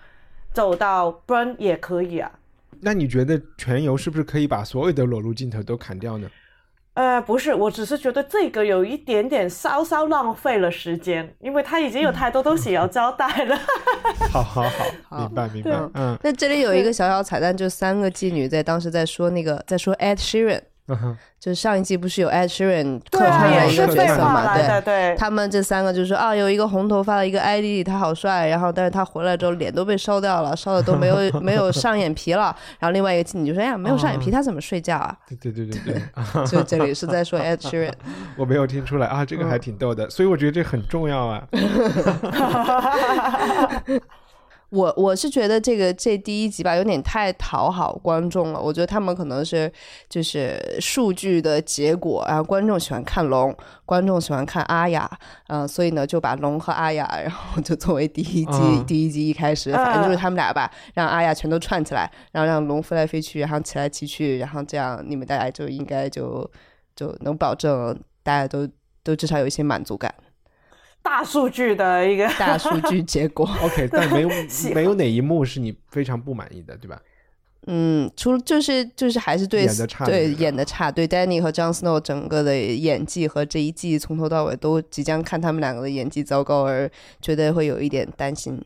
[0.53, 2.29] 走到 Burn 也可以啊。
[2.81, 6.29] 那你觉得全游是不是可以把所有的裸露镜头都砍掉呢？
[6.95, 13.57] 呃，不是，我只是觉得这个有一点点稍稍浪费了时间，因为他已经有太多东西要交代了。
[14.33, 14.65] 好好
[15.09, 24.55] 好，明白明白，嗯那这里有一个小小彩蛋，就是三个妓女在当时在说那个在说 Ed Sheeran，嗯，就是上一季不是有 Ed Sheeran 客对啊，串也的一个角是废话色嘛？
[24.57, 24.81] 对。
[24.83, 25.17] 对。
[25.17, 32.55] 他们这三个就说啊，有一个红头发的一个 ID，他好帅，然后但是他回来之后脸都被烧掉了，烧的都没有 没有上眼皮了。
[32.79, 36.03] 然后另外一个妓女就说：“哎呀，没有上眼皮，他怎么睡觉啊对对对对对，？”
[36.47, 37.93] 就这里是在说 Ed Sheeran。
[38.37, 41.43] 我没有听出来啊，这个还挺逗的，所以我觉得这很重要啊。
[44.71, 48.61] 我我是觉得这个这第一集吧，有点太讨好观众了。
[48.61, 49.71] 我觉得他们可能是
[50.09, 53.55] 就是数据的结果，然后观众喜欢看龙，
[53.85, 55.11] 观众喜欢看阿雅，
[55.49, 66.49] 嗯、所以呢就把龙和阿雅，然后就作为第一集、嗯 第一集一开始，反正就是他们俩吧，让阿雅全都串起来，然后让龙飞来飞去，然后骑来骑去，然后这样你们大家就应该就
[66.95, 68.69] 就能保证大家都
[69.03, 70.15] 都至少有一些满足感。
[71.03, 73.49] 大数据的一个 大数据结果。
[73.63, 74.31] OK，但没有
[74.75, 77.01] 没有哪一幕是你非常不满意的，对吧？
[77.67, 88.59] 嗯，除了就是就是还是对演的差对演的差，对 Danny 和 Jon Snow 整个的演技和这一季从头到尾都即将看他们两个的演技糟糕而觉得会有一点担心。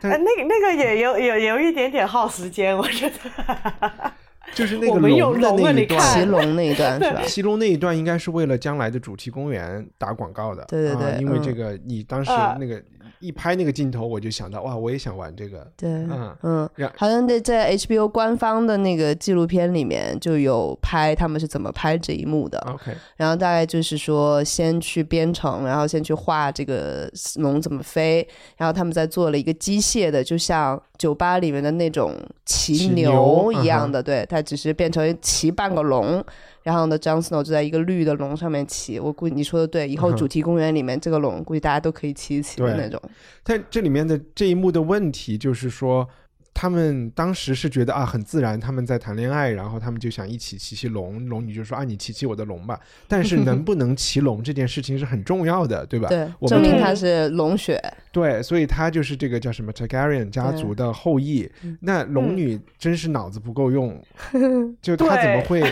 [0.00, 4.12] 但呃，那个那个也有有有一点点耗时间，我觉得。
[4.54, 7.22] 就是那个我们有龙的那一段，看骑龙那一段是吧？
[7.26, 12.82] 西龙那一段应该是为了将来的主题公园打广告的，对对对啊因为嗯这个你当时啊那个
[13.22, 22.58] 一拍那个镜头，我就想到哇，我也想玩这个，对，嗯嗯，好像在在 HBO 官方的那个纪录片里面就有拍他们是怎么拍这一幕的。
[22.68, 36.24] OK，然后大概就是说，先去编程，然后先去画这个龙怎么飞，然后他们再做了一个机械的，就像酒吧里面的那种骑牛一样的，对，它只是变成骑半个龙。
[36.62, 39.00] 然后呢，Jon Snow 就在一个绿的龙上面骑。
[39.00, 43.00] 我估计你说的对，以后主题公园里面这个龙，估计大家都可以骑一骑的那种。
[43.42, 46.08] 但这里面的这一幕的问题就是说，
[46.54, 52.78] 他们当时是觉得啊很自然，他们在谈恋爱，然后他们就想一起骑骑龙，龙女就说啊你骑骑我的龙吧。
[53.08, 56.08] 但是能 不能骑龙这件事情是很重要的，对吧？
[56.10, 57.82] 对，我证明他是龙血。
[58.12, 61.50] 对，所以他就是这个叫什么 Targaryen 家族的后裔。
[61.62, 63.98] 嗯那龙女真是脑子不够用，
[64.82, 65.62] 就她怎么会，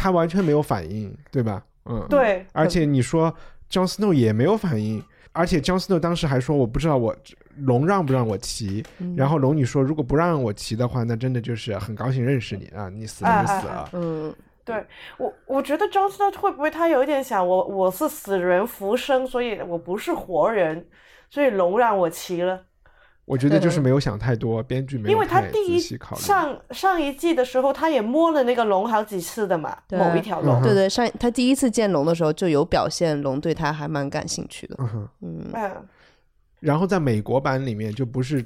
[0.00, 1.62] 她完全没有反应，对吧？
[1.84, 2.06] 嗯，。
[2.08, 3.34] 对，而且你说
[3.70, 7.14] Jon Snow 也没有反应，而且 Jon Snow 当时还说我不知道我
[7.58, 13.88] 龙让不让我骑，嗯然后龙女说如果不让我骑的话，那真的就是很高兴认识你啊，你死了就死了。
[13.92, 14.34] 嗯，
[14.64, 14.82] 对
[15.18, 20.86] 我，我觉得 Jon Snow 会不会他有一点想我我是死人浮生，所以我不是活人，
[21.28, 22.62] 所以龙让我骑了。
[23.24, 26.22] 我觉得就是没有想太多，编剧没有因为他太第一仔细考虑。
[26.22, 30.60] 上上一季的时候，他也摸了那个龙好几次的嘛，某一条龙。
[30.60, 34.76] 嗯对对，上他第一次见龙的时候就有表现，龙对他还蛮感兴趣的。
[35.20, 35.50] 嗯。
[36.58, 38.44] 然后在美国版里面就不是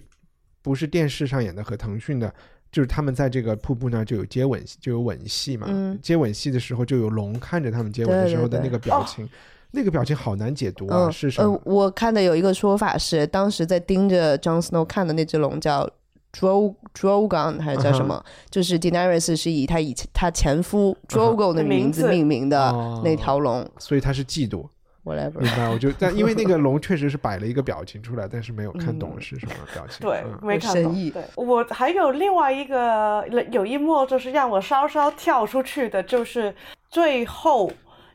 [0.62, 2.32] 不是电视上演的和腾讯的，
[2.70, 9.28] 就是他们在这个瀑布那儿就有接吻就有吻戏嘛，嗯接吻戏的时候就有龙看着他们接吻的时候的那个表情，
[9.74, 15.88] 那个表情好难解读啊，是什么？，我看的有一个说法是，当时在盯着 Jon Snow 看的那只龙叫
[16.32, 18.24] Dro Drogon 还是叫什么？
[18.50, 23.68] 就是 Daenerys 是以他以前他前夫 Drogo 的名字命名的哦那条龙。
[23.78, 24.66] 所以他是嫉妒
[25.04, 25.68] ，Whatever，明白？
[25.68, 30.06] 我就但因为那个龙确实是摆了一个表情出来，但是没有看懂嗯是什么表情。
[30.06, 30.82] 对，嗯没看懂。
[30.82, 36.54] 深意对，我还有另外一个有一幕，就是让我稍稍跳出去的，就是
[36.90, 37.70] 最后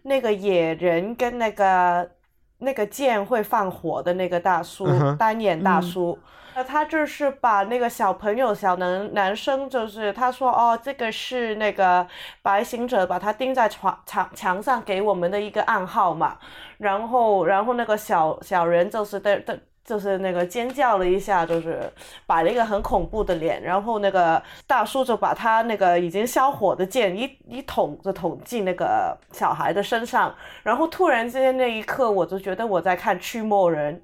[0.10, 2.10] 那个野人跟那个
[2.58, 4.86] 那个剑会放火的那个大叔，
[5.17, 6.17] 单眼大叔。
[6.56, 12.06] 那他就是把那个小朋友、小男男生，就是他说哦，这个是那个
[12.41, 16.38] 白行者把他钉在床墙墙上给我们的一个暗号嘛。
[16.80, 19.58] 然后，然后那个小小人就是的的，
[19.89, 21.91] 就是那个尖叫了一下，就是
[22.28, 23.60] 摆了一个很恐怖的脸。
[23.63, 30.36] 然后那个大叔就把他那个已经消火的剑一一捅就捅进那个小孩的身上。
[30.62, 34.04] 然后突然之间那一刻，我就觉得我在看驱魔人。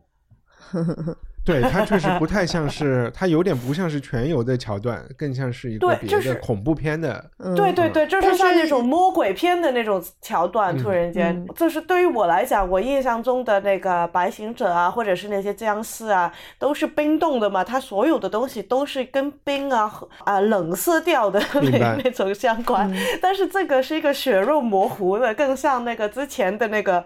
[1.47, 7.23] 对它确实不太像是，它有点不像是全游的桥段，更像是一个别对就是的恐怖片的。
[7.55, 19.91] 对对对，就是像那种魔鬼片的那种桥段，突然间，嗯就是对于我来讲，我印象中的那个白行者啊，或者是那些僵尸啊，都是冰冻的嘛，它所有的东西都是跟冰啊
[20.23, 27.05] 啊冷色调的那那种相关，但是这个是一个血肉模糊的，更像那个之前的那个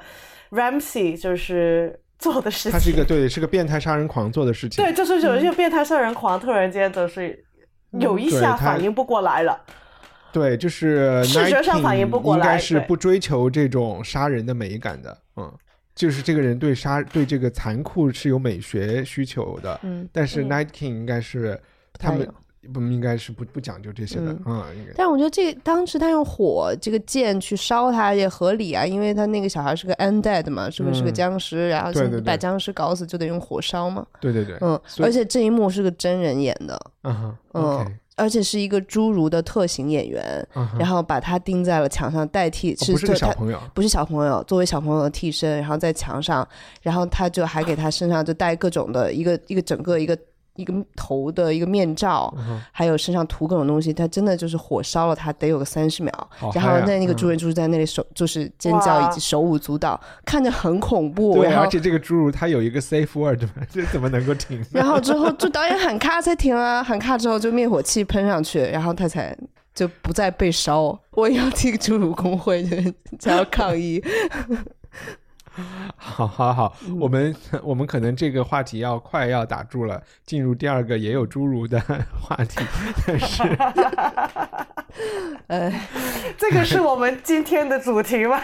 [0.51, 2.71] Ramsey 就是做的事情。
[2.71, 4.83] 他是一个对，是个变态杀人狂做的事情。
[4.83, 7.43] 对，就是有一些变态杀人狂，突然间就是
[7.93, 9.59] 有一下反应不过来了。
[10.31, 15.51] 对，就是视觉上反应不过来应该是不追求这种杀人的美感的，嗯，
[15.95, 21.59] 就是这个人对杀对这个残酷是有美学需求的，嗯，但是嗯 Night King 应该是
[21.93, 22.31] 他们
[22.73, 24.41] 不应该是不不讲究这些的，嗯。
[24.45, 24.91] 嗯，应该。
[24.95, 31.13] 但我觉得这当时他用火这个剑去烧他也合理啊，因为他那个小孩是个 undead 嘛，是不、是个嗯。
[31.13, 32.17] 僵尸，然后对对对。
[32.17, 34.05] 想把僵尸搞死就得用火烧嘛。
[34.19, 46.45] 对对对，嗯，而且这一幕是个真人演的，嗯哼嗯而且是一个侏儒的特型演员，嗯，然后把他钉在了墙上代替，哦不是个他小朋友，不是小朋友，作为小朋友的替身，然后在墙上，
[46.81, 50.17] 然后他就还给他身上就带各种的一个一个整个一个
[50.59, 56.11] 一个头的一个面罩，嗯还有身上涂各种东西，他真的就是火烧了他，得有个三十秒，
[56.53, 64.61] 然后那那个嗯主人就是在那里手就是尖叫以及手舞足蹈，看着很恐怖，对，而且这个侏儒他有一个 safe word 嘛， 这怎么能够停？
[64.73, 69.35] 然后之后就导演喊咔才停啊，喊咔之后就灭火器喷上去，然后他才
[69.73, 70.99] 就不再被烧。
[71.11, 74.03] 我也要替 侏儒工会就是想要抗议。
[75.95, 81.79] 好好好，嗯我们 我们可能这个话题要快要打住了，进入第二个也有侏儒的
[82.19, 82.63] 话题，
[83.05, 83.43] 但是
[85.47, 85.71] 呃，
[86.37, 88.39] 这个是我们今天的主题吗？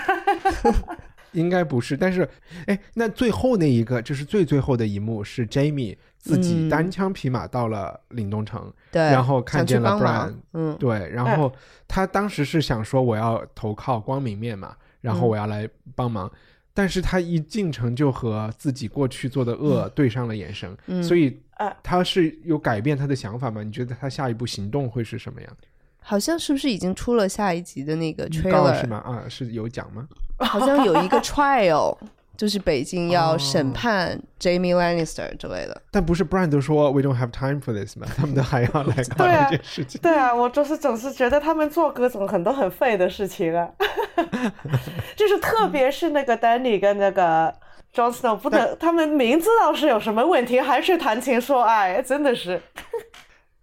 [1.34, 1.98] 应该不是。
[1.98, 2.28] 但是，
[2.66, 11.52] 哎，那最后那一个就是最最后的一幕是 Jamie 自己嗯单枪匹马到了岭东城，对，然后看见了 Brian，嗯，对，然后
[11.88, 16.32] 他当时是想说我要投靠光明面嘛，然后嗯我要来帮忙。
[16.76, 23.64] 但是他一进城就和自己过去做的恶对上了眼神，嗯所以呃他是有改变他的想法吗？
[23.64, 25.58] 你觉得他下一步行动会是什么样？
[26.00, 28.88] 好像是不是已经出了下一集的那个预告是 trailer？
[28.88, 28.98] 吗？
[28.98, 30.08] 啊，是有讲吗？
[30.40, 31.98] 好像有一个 trial，
[32.38, 35.82] 就是北京要哦审判 Jamie Lannister 之类的。
[35.92, 38.08] 但不是 Brian 都说 We don't have time for this 吗？
[38.16, 40.02] 他们都还要来搞对啊这件事情。
[40.02, 43.70] 对啊，我就是总是觉得他们做各种很多很废的事情啊，
[45.16, 47.54] 就是特别是那个 Danny 跟那个
[47.94, 52.62] Jon Snow 不能，他们明知道是有什么问题，还是谈情说爱，真的是。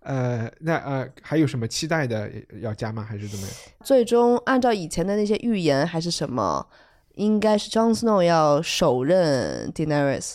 [0.05, 2.29] 呃，那呃还有什么期待的
[2.61, 3.07] 要加吗？
[3.09, 3.55] 还是怎么样？
[3.85, 6.67] 最终按照以前的那些预言还是什么，
[7.15, 10.35] 应该是 Jon Snow 要手刃 Daenerys，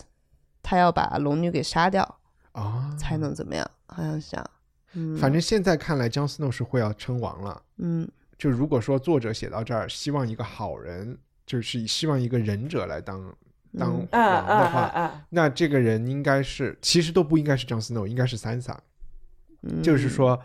[0.62, 2.20] 他要把龙女给杀掉
[2.52, 3.70] 啊、才能怎么样？
[3.88, 4.50] 好像是这样。
[4.94, 7.62] 嗯，反正现在看来，Jon Snow 是会要称王了。
[7.78, 8.08] 嗯
[8.38, 13.36] 就如果说作者写到这儿，希望一个好人，就是希望一个忍者来当
[13.78, 18.78] 当王的嗯话，嗯那这个人应该是，其实都不应该是 Jon Snow，应该是 Sansa。
[19.64, 20.40] 嗯，就是说，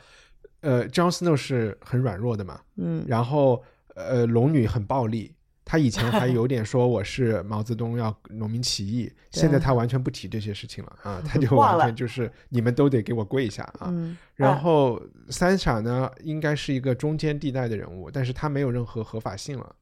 [0.61, 3.62] 呃，Jon Snow 是很软弱的嘛，嗯然后
[3.95, 5.35] 呃，龙女很暴力。
[5.64, 13.88] 他以前还 有点说我是毛泽东要农民起义，现在他完全不提这些事情了啊，他就完全就是你们都得给我跪下啊。
[13.90, 19.76] 嗯然后三傻呢，应该是一个中间地带的人物，但是他没有任何合法性了。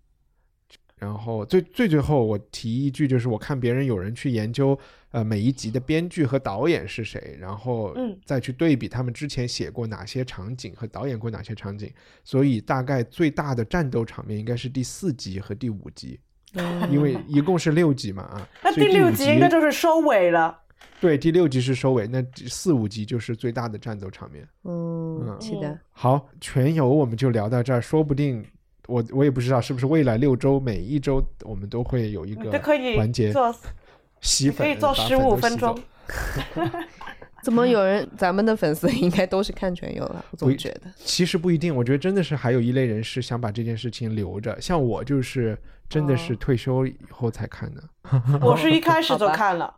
[1.00, 4.78] 然后最最最后，我提一句，就是我看别人有人去研究，
[5.12, 11.90] 呃，每一集的编剧和导演是谁，然后嗯再去对比他们之前写过哪些场景和导演过哪些场景，
[12.22, 16.20] 所以大概最大的战斗场面应该是第四集和第五集，
[16.52, 20.56] 嗯因为一共是六集嘛啊， 那第六集应该就是收尾了。
[21.00, 24.46] 对第六集是收尾，那四五集就是最大的战斗场面。
[24.64, 25.78] 嗯，嗯期待。
[25.92, 28.44] 好，全游我们就聊到这儿，说不定
[28.86, 33.54] 我我也不知道是不是未来六周每一周我们都会有一个你都可以环节做，
[34.20, 35.78] 洗粉，可以做把十五分钟。
[37.42, 38.06] 怎么有人？
[38.18, 40.92] 咱们的粉丝应该都是看全游了，我不总觉得。
[40.96, 45.56] 其实不一定，我觉得真的是还有一类人是想把这件事情留着，像我就是
[45.88, 47.82] 真的是哦退休以后才看的。
[48.42, 49.74] 我是一开始就看了。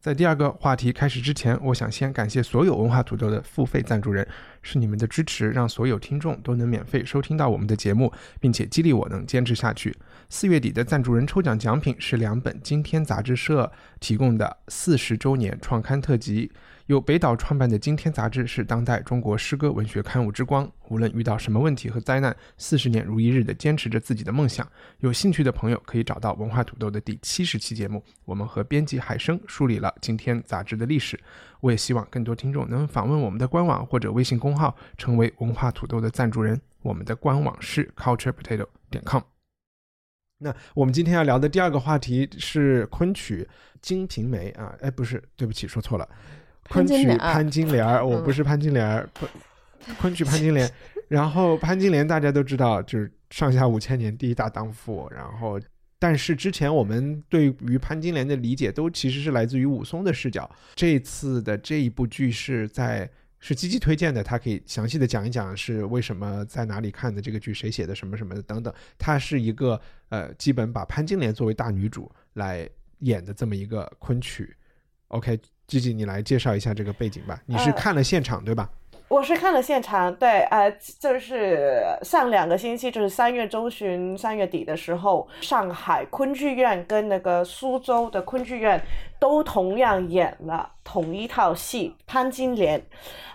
[0.00, 4.26] 在第二个话题开始之前，我想先感谢所有文化土豆的付费赞助人，
[4.62, 9.94] 是你们的支持，让所有听众都能免费收听到我们的节目，并且激励我能坚持下去。
[10.30, 13.70] 四月底的赞助人抽奖奖品是两本今天杂志社
[14.00, 16.50] 提供的四十周年创刊特辑，
[16.90, 20.68] 由北岛创办的《今天》杂志是当代中国诗歌文学刊物之光。
[20.88, 24.68] 无论遇到什么问题和灾难，四十年如一日的坚持着自己的梦想。
[24.98, 31.16] 有兴趣的朋友可以找到文化土豆的第七十期节目，我们和编辑海生梳理了《今天》杂志的历史。
[31.60, 36.60] 我也希望更多听众能访问我们的官网或者微信公号，成为文化土豆的赞助人。
[36.82, 39.22] 我们的官网是 culturepotato 点 com。
[40.42, 43.46] 那我们今天要聊的第二个话题是昆曲
[43.80, 46.08] 《金瓶梅》啊，哎，不是，对不起，说错了，
[46.68, 49.30] 昆曲《潘金莲儿》，我不是潘金莲，昆
[49.98, 50.68] 昆曲《潘金莲
[51.08, 55.08] 》。然后潘金莲大家都知道，就是上下五千年第一大荡妇。
[55.10, 55.60] 然后，
[55.98, 60.48] 但是之前我们对于潘金莲的理解都其实是来自于武松的视角。
[60.74, 63.10] 这次的这一部剧是在。
[63.42, 68.70] 是积极推荐的，他可以详细的讲一讲是为什么在哪里看的这个剧，谁写的什么什么的等等。
[68.98, 69.80] 它是一个
[70.10, 74.54] 呃，基本把潘金莲作为大女主来演的这么一个昆曲。
[75.08, 75.40] OK，
[75.70, 77.40] 吉吉，你来介绍一下这个背景吧。
[77.46, 78.68] 你是看了现场对吧？
[79.06, 88.80] 我是看了现场，对，呃，就是上两个星期，就是三月中旬、三月底的时候，上海昆剧院跟那个苏州的昆剧院
[89.18, 92.80] 都同样演了同一套戏《潘金莲》。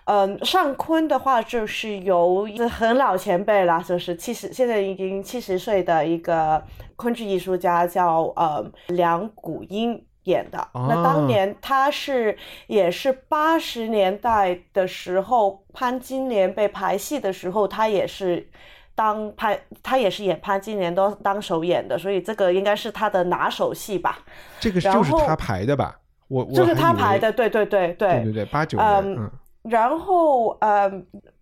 [0.05, 6.63] 嗯，上昆的话就是由很老前辈了，就是七十，现在已经七十岁的一个
[6.95, 10.05] 昆剧艺术家，叫呃梁谷英。
[10.25, 18.47] 演的那当年他是也是八十年代的时候，潘金莲被排戏的时候，他也是
[18.95, 24.19] 当潘，他也是演潘金莲都当首演的，所以这个应该是他的拿手戏吧。
[24.59, 25.99] 这个就是他排的吧？
[26.27, 29.15] 我就是他排的，对对对对对对，八九年。
[29.15, 29.31] 嗯，
[29.63, 30.91] 然后呃，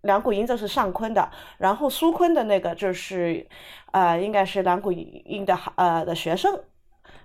[0.02, 3.48] 梁谷英这是尚昆的，然后苏昆的那个就是
[3.92, 6.60] 呃，应该是梁谷英的呃的学生。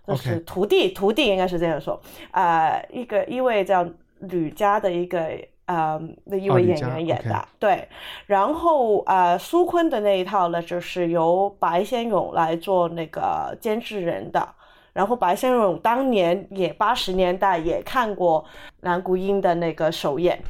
[0.08, 2.00] 就是徒弟，徒弟应该是这样说，
[2.30, 3.86] 呃，一个一位叫
[4.20, 5.28] 吕家的一个
[5.66, 7.86] 呃的一位演员演的，对，
[8.26, 14.48] 然后呃苏坤的那一套呢，就是由白先勇来做那个监制人的，
[14.92, 18.44] 然后白先勇当年也八十年代也看过
[18.80, 20.42] 蓝谷英的那个首演，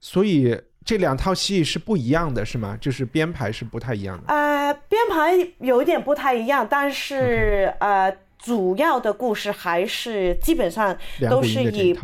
[0.00, 2.76] 所以这两套戏是不一样的，是吗？
[2.80, 4.24] 就是编排是不太一样的。
[4.32, 8.16] 呃，编排有一点不太一样，但是呃。
[8.42, 10.96] 主要的故事还是基本上
[11.30, 11.96] 都是以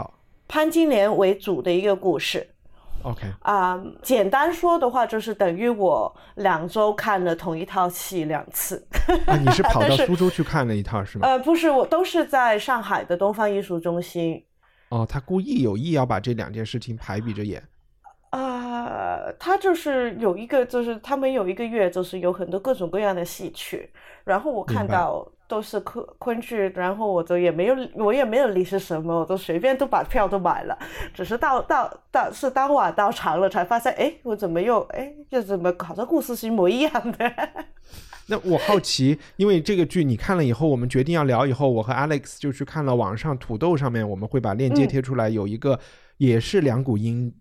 [0.46, 2.48] 潘金莲为主的一个故事。
[3.02, 8.86] OK 啊，简单说的话，就是等于我两周看了同一套戏两次。
[9.26, 11.26] 啊，你是跑到 苏州去看了一套是吗？
[11.26, 14.44] 呃，不是，我都是在上海的东方艺术中心。
[14.88, 17.62] 哦，他故意有意要把这两件事情排比着演。
[18.30, 23.90] 啊，他就是有一个，就是他们有一个月，就是有很多各种各样的戏曲，
[24.24, 25.28] 然后我看到。
[25.48, 30.78] 都是昆昆剧，然后我都也没有，我也没有理是什么，我都随便都把票都买了，
[31.14, 37.32] 只是到到到是当晚到场了才发现，哎，我怎么又哎，又怎么搞的故事是一模一样的？
[38.30, 45.80] 那我好奇，因为这个剧你看了以后，我们决定要聊以后，我和 Alex 就去看了网上土豆上面，我们会把链接贴出来，有一个
[46.18, 47.34] 也是梁谷音，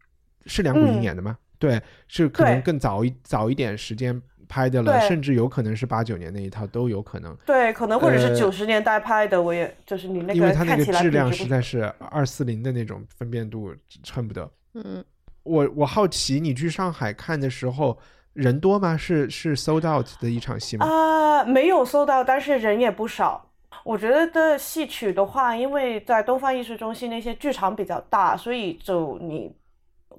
[0.46, 1.38] 是梁谷音演的吗？
[1.60, 4.22] 对，是可能更早一早一点时间。
[4.48, 7.36] 拍的了，甚至有可能是八九年那一套都有可能。
[7.46, 13.74] 对，可能或者是九十年代拍的，我也就是你那个，因为它那个质量实在是二四零的那种分辨度，
[14.12, 14.50] 恨不得。
[14.74, 15.04] 嗯，
[15.44, 17.98] 我我好奇，你去上海看的时候
[18.34, 18.96] 人多吗？
[18.98, 20.86] 是是 sold out 的一场戏吗？
[20.86, 23.50] 啊，没有 sold out，但是人也不少。
[23.84, 29.52] 我觉得的戏曲的话，因为在东方艺术中心那些剧场比较大，所以就你。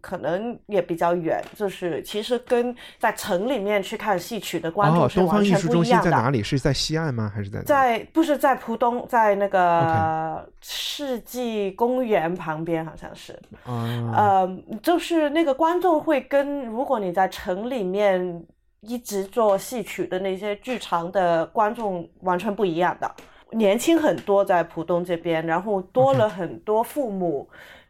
[0.00, 6.10] 可能也比较远，就是其实跟在城里面去看戏曲的观众是完全不一样的。
[6.10, 6.42] 在哪里？
[6.42, 7.30] 是在西岸吗？
[7.34, 7.60] 还是在？
[7.62, 13.38] 在不是在浦东，在那个世纪公园旁边，好像是。
[13.64, 14.48] 呃，
[14.82, 18.42] 就是那个观众会跟如果你在城里面
[18.80, 23.10] 一直做戏曲的那些剧场的观众完全不一样的，
[23.52, 27.48] 年轻很多在浦东这边，然后多了很多父母。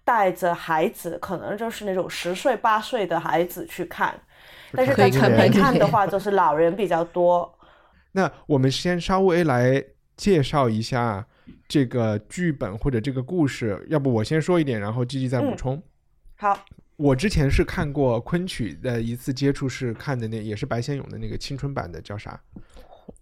[0.08, 4.18] 带着孩子，可能就是那种十岁八岁的孩子去看，
[4.72, 7.58] 但是在城里看的话， 就是老人比较多。
[8.12, 9.84] 那我们先稍微来
[10.16, 11.26] 介绍一下
[11.68, 15.82] 这个剧本或者这个故事，要不我先说一点，然后继续再补充。
[16.36, 16.58] 好，
[16.96, 22.40] 我之前是看过昆曲的一次接触，是看的那也是白先勇的那个青春版的，叫啥？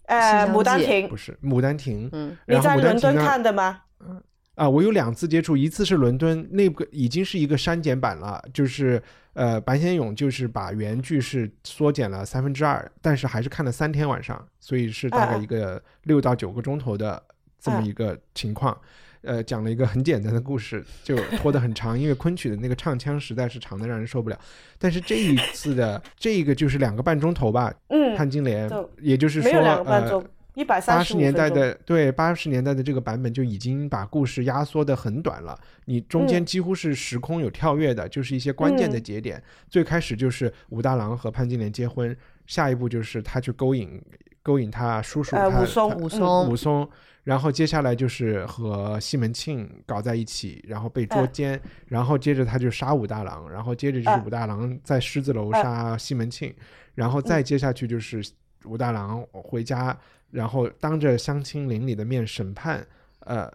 [0.07, 2.07] 呃，《牡丹亭》不是《牡丹亭》。
[2.13, 3.81] 嗯，你在伦敦看的吗？
[3.99, 4.23] 嗯。
[4.57, 9.01] 啊，我有两次接触，一次是伦敦，那个已经是一个删减版了，就是
[9.35, 17.23] 呃，白先勇就是把原剧是缩减了三分之二，但是还是看了三天晚上，所以是大概一个六到九个钟头的
[17.61, 18.77] 这么一个情况。
[19.23, 24.39] 呃，讲了一个很简单的故事，就拖得很长，因为昆曲的那个唱腔实在是长的让人受不了。
[24.79, 29.51] 但是这一次的这个就是两个半钟头吧，嗯，潘金莲，也就是说，
[29.85, 30.25] 呃，，
[30.57, 36.47] 一百三八十年代的对八十年代的这个版本就已经把故事压缩的很短了，你中间嗯。
[36.47, 39.03] 几乎是时空有跳跃的，就是一些关键的嗯。
[39.03, 39.43] 节点。
[39.69, 44.03] 最开始就是武大郎和潘金莲结婚，下一步就是他去勾引
[44.43, 46.49] 勾引他叔叔他呃武松武松。
[46.49, 46.89] 武松，
[47.25, 56.55] 然后接下来就是和西门庆搞在一起，然后被捉嗯奸，然后接着他就杀武大郎，然后接着就是嗯武大郎在狮子楼嗯杀西门庆，
[56.95, 58.27] 然后再接下去就是
[58.65, 59.97] 武大郎回家，
[60.37, 62.87] 然后当着乡亲邻里的面审判，
[63.21, 63.51] 呃，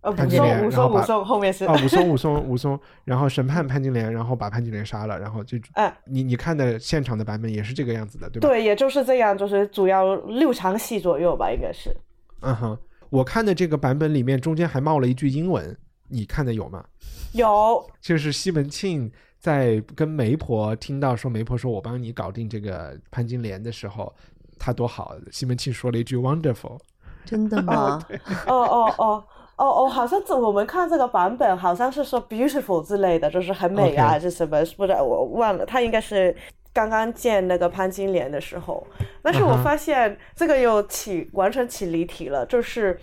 [0.00, 8.48] 呃，潘武松武松武松后面是哦，武松武松武松，然后审判潘金莲，然后把潘金莲杀了，然后就嗯你你看的现场的版本也是这个样子的，对吧？
[8.48, 11.96] 对，也就是这样，就是主要六场戏左右吧，应该是。
[12.40, 12.76] 嗯哼，
[13.10, 15.76] 我看的这个版本里面中间还冒了一句英文，
[16.08, 16.84] 你看的有吗？
[17.32, 19.08] 有，就是西门庆
[19.38, 24.12] 在跟媒婆听到说媒婆说我帮你搞定这个潘金莲的时候，
[24.58, 26.78] 他多好，西门庆说了一句 wonderful。
[27.24, 28.00] 真的吗？
[28.46, 29.24] 哦哦哦
[29.56, 34.58] 哦哦，好像这我们看这个版本，好像是说 beautiful 之类的，就是很美啊还是什么？
[34.76, 35.64] 不知道，我忘了。
[35.64, 36.34] 他应该是
[36.72, 38.86] 刚刚见那个潘金莲的时候，
[39.22, 42.98] 但是我发现这个又起完全起离题了，就是。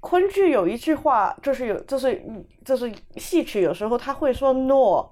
[0.00, 2.22] 昆剧有一句话，就是有，就是
[2.64, 5.04] 就是戏曲有时候他会说 no，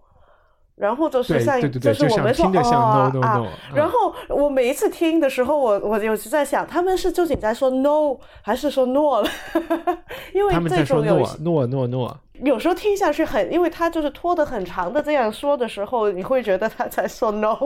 [0.76, 9.28] 然后就是像对对对对，是我们说 no no 啊 no，然后我每一次听的时候，我我有时在想，他们是究竟在说 no 还是说 no 了？
[10.34, 17.56] 因为他们在说这种有诺诺诺诺，有时候听下去很，因为他就是拖得很长的这样说的时候，你会觉得他在说 no。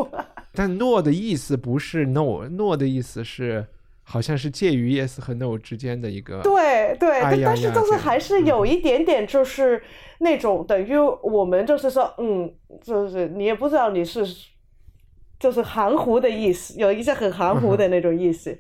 [0.54, 3.66] 但 no 的意思不是 no，no 的意思是
[4.10, 6.42] 好像是介于 yes 和 no 之间的一个。
[6.42, 9.80] 对对，哎但但是就是还是有一点点就是
[10.18, 12.52] 那种等于我们就是说，嗯，
[12.82, 14.26] 就是你也不知道你是。
[15.40, 18.54] 就是含糊的意思，有一些很含糊的那种意思。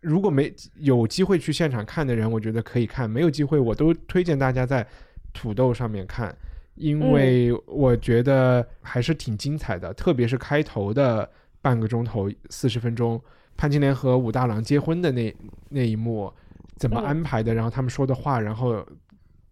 [0.00, 4.84] 如果没有机会去现场看的人，我觉得可以看；没有机会，我都推荐大家在
[5.32, 6.36] 土豆上面看，
[6.74, 11.30] 因为我觉得还是挺精彩的，特别是开头的
[11.62, 13.22] 半个钟头、四十分钟，
[13.56, 15.34] 潘金莲和武大郎结婚的那
[15.68, 16.32] 那一幕
[16.76, 18.86] 怎么嗯安排的，然后他们说的话，然后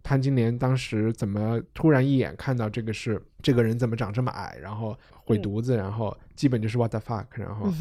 [0.03, 7.73] 潘金莲当时怎么突然一眼看到这个是这个人怎么长这么矮，然后毁犊子，然后基本就是 what the fuck，然后。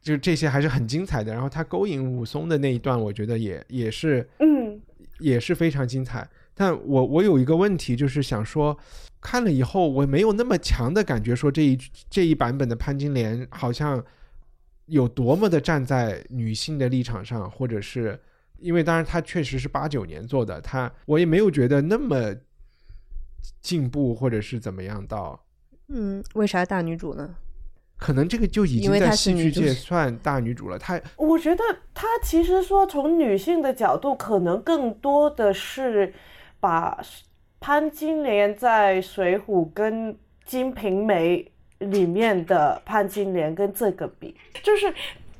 [0.00, 1.32] 就这些还是很精彩的。
[1.32, 4.80] 然后他勾引武松的那一段，我觉得也也是嗯
[5.18, 6.26] 也是非常精彩。
[6.54, 8.78] 但我我有一个问题，就是想说，
[9.20, 11.76] 看了以后我没有那么强的感觉，说这一
[12.08, 14.02] 这一版本的潘金莲好像
[14.88, 18.20] 有多么的站在女性的立场上，或者是
[18.58, 22.34] 因为当然他确实是八九年做的，他我也没有觉得那么
[23.60, 25.44] 进步或者是怎么样到。
[25.88, 27.34] 嗯，为啥大女主呢？
[27.96, 36.14] 可能这个就已经在戏剧界算大女主了，她我觉得她其实说从女性的角度，可能更多的是
[36.60, 37.00] 把
[37.58, 40.14] 潘金莲在《水浒》跟
[40.44, 41.38] 《金瓶梅》
[41.78, 44.92] 里面的潘金莲跟这个比，就是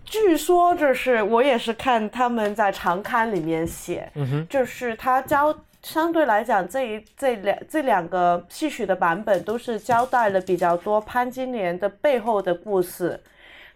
[0.05, 13.21] 据说就是我也是看他们在长刊里面写，嗯哼，就是他交相对来讲这一这两这两个戏曲的版本都是交代了比较多潘金莲的背后的故事。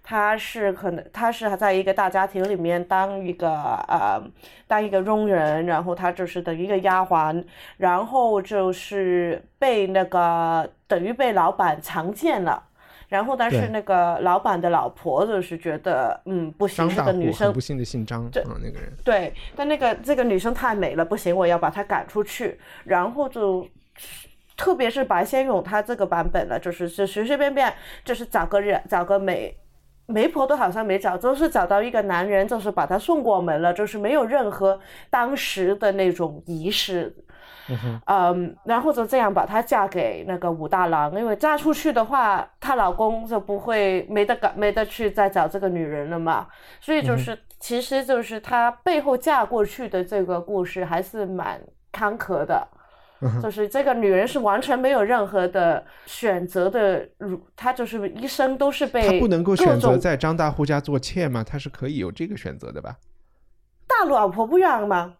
[0.04, 3.48] 她是可能，她是在一个大家庭里面当一个
[3.86, 4.20] 呃，
[4.66, 7.44] 当一个佣人，然后她就是等于一个丫鬟，
[7.76, 12.62] 然后就是被那个等于被老板强奸了，
[13.08, 22.60] 然后但是那个老板的老婆就是觉得嗯不行，这个女生不幸的姓张，那个人，对，但那个这个女生太美了，不行，我要把她赶出去。
[22.84, 23.66] 然后就，
[24.54, 27.72] 特别是白先勇他这个版本了，就是是随随便便
[28.04, 29.56] 就是找个人找个媒
[30.04, 34.78] 媒婆都好像没找，都是找到一个男人，就是把他送过门了，就是没有任何
[35.08, 37.16] 当时的那种仪式。
[37.84, 46.46] 嗯，嗯，然后就这样把她嫁给那个武大郎，因为嫁出去的话，她老公就不会没得赶没得去再找这个女人了嘛，
[46.80, 51.60] 所以就是、其实就是她背后嫁过去的这个故事还是蛮
[51.90, 52.66] 坎坷的。
[53.40, 61.44] 就是这个女人是完全没有任何的选择的，如她就是一生都是被她不能够选择在张大户家做妾吗？
[61.44, 62.96] 她是可以有这个选择的吧？
[63.86, 65.14] 大老婆不让吗？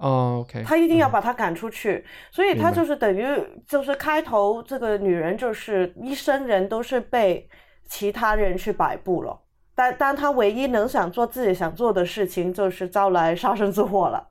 [0.00, 3.26] 哦，OK，他一定要嗯把她赶出去，所以他就是等于
[3.68, 7.46] 就是开头这个女人就是一生人都是被
[7.86, 9.38] 其他人去摆布了。
[9.74, 14.26] 但但他唯一能想做自己想做的事情，就是招来杀身之祸了。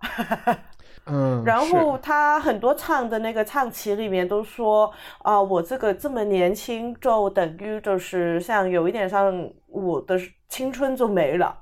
[1.05, 4.91] 嗯，然后是他很多唱的那个唱词里面都说
[5.23, 11.55] 啊、我这个这么年轻，就等于就是像有一点像我的青春就没了。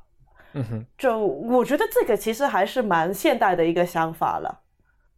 [0.57, 4.61] 嗯哼，就我觉得这个其实还是蛮现代的一个想法了。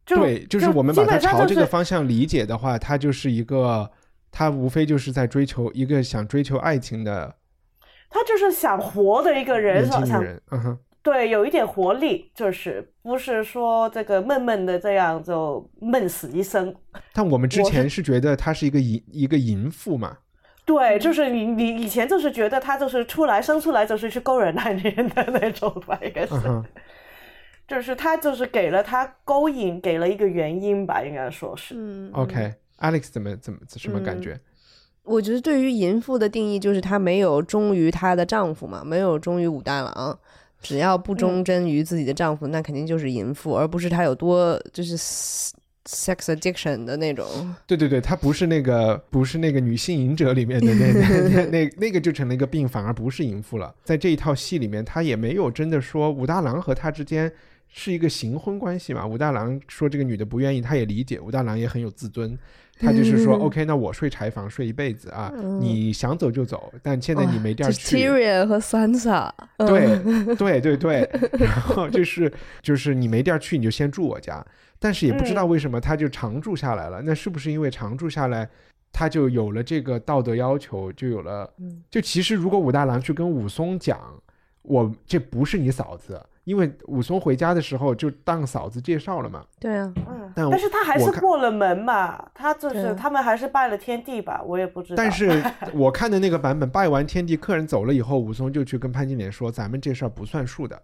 [0.06, 3.90] 就对，就是我们把它朝这个方向理解的话，它就是一个，
[4.32, 7.36] 它无非就是在追求一个想追求爱情的
[8.10, 10.42] 他就是想活的一个人，年人。
[10.52, 16.76] 嗯哼，对有一点活力，就是不是说这个闷闷的这样就闷死一生。
[17.14, 20.18] 但我们之前是觉得他是一个淫一个淫妇嘛，
[20.70, 26.36] 对，就是你你以前就是觉得他就是出来生出来就是去勾人男人的那种吧，应该是。
[26.46, 26.64] 嗯，
[27.68, 31.74] 就是他就是给了他勾引，给了一个原因吧，应该说是。
[31.76, 34.40] 嗯 OK，Alex 怎么怎么什么感嗯觉？
[35.02, 40.20] 我觉得对于淫妇的定义就是她没有忠于她的丈夫嘛，没有忠于武大郎。
[40.62, 44.96] 只要不忠贞于自己的丈夫，那肯定就是淫妇，而不是她有多就是
[45.86, 47.26] sex addiction 的那种。
[47.68, 53.74] 对对对，她不是那个不是那个女性瘾者里面的那 那那那那个就成了一个病，反而不是淫妇了。
[53.84, 57.32] 在这一套戏里面，他也没有真的说武大郎和他之间
[57.68, 59.06] 是一个行婚关系嘛。
[59.06, 62.38] 武大郎说这个女的不愿意，他也理解，武大郎也很有自尊。
[62.82, 67.98] 他就是说， OK，那我睡柴房睡一辈子啊，你想走就走，但现在你没地儿去。
[67.98, 74.46] Tyrion 和 Sansa，嗯对对对对，然后就是就是你没地儿去，你就先住我家。
[74.80, 78.50] 但是也不知道为什么他就常住下来了，那是不是因为常住下来，
[78.94, 81.52] 他就有了这个道德要求，就有了？
[81.92, 84.00] 就其实如果武大郎去跟武松讲，
[84.62, 89.44] 我这不是你嫂子，因为武松回家的时候就当嫂子介绍了嘛。
[89.60, 94.96] 对啊，嗯，但但是他还是过了门嘛，他就是他们还是拜了天地吧，我也不知道。
[94.96, 100.82] 但是我看的那个版本，拜完天地，客人走了以后，武松就去跟潘金莲说：“咱们这事儿不算数的。”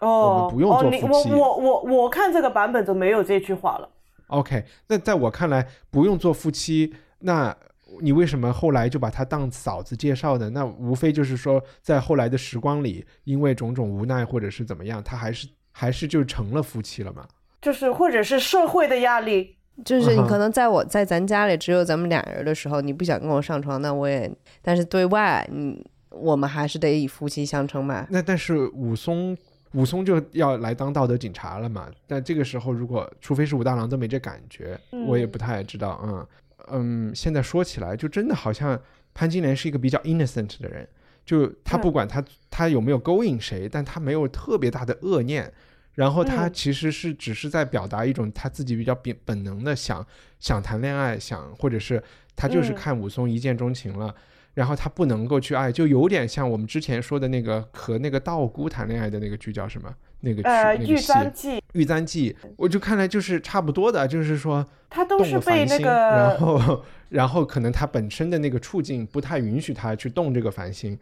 [0.00, 3.88] 我哦，们不用做夫妻我我我我看这个版本就没有这句话了。
[4.28, 7.56] OK，那在我看来，不用做夫妻，那
[8.02, 10.50] 你为什么后来就把她当嫂子介绍呢？
[10.50, 17.26] 那无非就是说，在后来的时光里，因为种种无奈或者是怎么样，他还是还是就成了夫妻了嘛？
[17.62, 24.30] 就是或者是社会的压力，就是你可能在我在咱家里只有咱们俩人的时候，你不想跟我上床，那我也，
[24.60, 28.06] 但是对外，你我们还是得以夫妻相称嘛。
[28.10, 29.36] 那但是武松，
[29.72, 31.88] 武松就要来当道德警察了嘛？
[32.06, 36.00] 但这个时候，如果除非是武大郎都没这感觉，我也不太知道。
[36.04, 36.26] 嗯
[36.70, 38.80] 嗯，现在说起来，就真的好像
[39.14, 40.86] 潘金莲是一个比较 innocent 的人，
[41.24, 45.52] 就他不管他他有没有勾引谁，但他没有特别大的恶念。
[45.94, 50.06] 然后他嗯其实是只是在表达一种他自己比较本本能的想
[50.38, 52.00] 想谈恋爱，想或者是
[52.36, 54.14] 他就是嗯看武松一见钟情了，
[54.58, 59.88] 然后他不能够去爱，就有点像我们之前说的那个和那个道姑谈恋爱的那个剧叫什么？
[60.22, 70.98] 那个剧、呃，玉簪记，玉簪记》，我就看来就是差不多的，就是说他都是被那了凡心，然后 然后可能他本身的那个处境不太允许他去动这个凡心。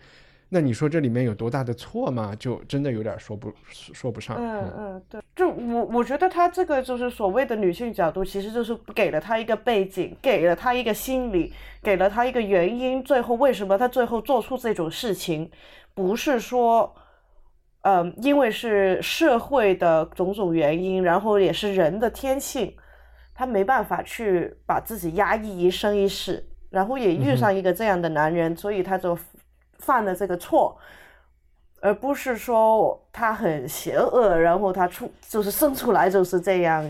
[0.49, 2.33] 那你说这里面有多大的错吗？
[2.39, 4.37] 就真的有点说不说不上。
[4.39, 15.51] 嗯嗯，对，就我我觉得他这个就是所谓的女性角度，其实就是给了他一个背景，给了他一个心理，给了他一个原因，最后为什么他最后做出这种事情，
[15.95, 16.95] 不是说，
[17.83, 22.73] 嗯、因为是社会的种种原因，然后也是人的天性，
[23.35, 29.19] 他没办法去把自己压抑一生一世，然后也遇上一个这样的男人，所以他就
[29.79, 30.79] 犯了这个错。
[31.83, 36.83] 而不是说他很邪恶，然后他出就是生出来就是这样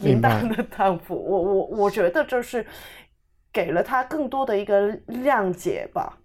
[0.00, 1.14] 淫荡的丈夫。
[1.14, 2.64] 我我我觉得就是
[3.52, 6.18] 给了他更多的一个谅解吧。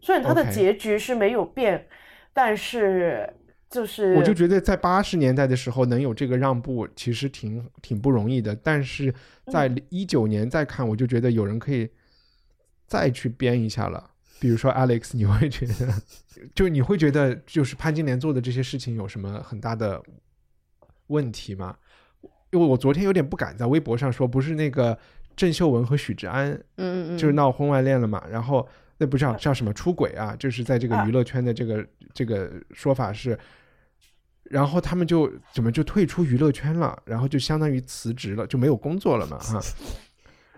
[0.00, 1.86] 虽然他的结局是没有变
[2.34, 3.32] 但是
[3.70, 8.54] 就是我就觉得在八十年代的时候能有这个让步，其实挺挺不容易的。
[8.56, 9.14] 但是
[9.46, 11.88] 在嗯一九年再看，我就觉得有人可以
[12.88, 14.10] 再去编一下了。
[14.42, 15.94] 比如说 Alex，你会觉得，
[16.52, 20.02] 就你会觉得，就是潘金莲做的这些事情有什么很大的
[21.06, 21.76] 问题吗？
[22.50, 24.98] 因为我昨天有点不敢在微博上说，不是那个
[25.36, 28.68] 郑秀文和许志安嗯嗯嗯，就是闹婚外恋了嘛，然后
[28.98, 33.38] 那不叫叫什么出轨啊，就是在这个啊娱乐圈的这个这个说法是，
[34.42, 39.60] 然后他们就怎么就退出娱乐圈了，然后就相当于辞职了，就没有工作了嘛哈。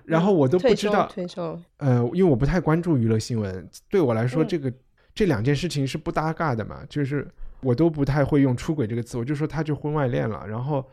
[0.05, 4.73] 然后我都不知道，退休，呃，因为我不太关注娱乐新闻，对我来说嗯这个、
[5.15, 7.27] 这两件事情是不搭嘎的嘛，就是
[7.61, 10.85] 我都不太会用出轨这个词，我就说他就婚外恋了，然后。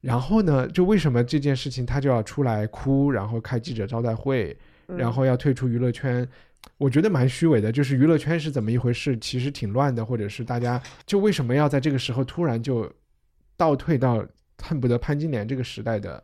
[0.00, 0.64] 然后呢？
[0.68, 4.56] 就为什么这件事情他就要出来哭，然后开记者招待会，
[4.86, 6.24] 然后要退出娱乐圈？
[6.76, 12.88] 我觉得蛮虚伪的，就是娱乐圈是怎么一回事，其实挺乱的，或者是大家就为什么要在这个时候突然就
[13.56, 14.24] 倒退到
[14.62, 16.22] 恨不得潘金莲这个时代的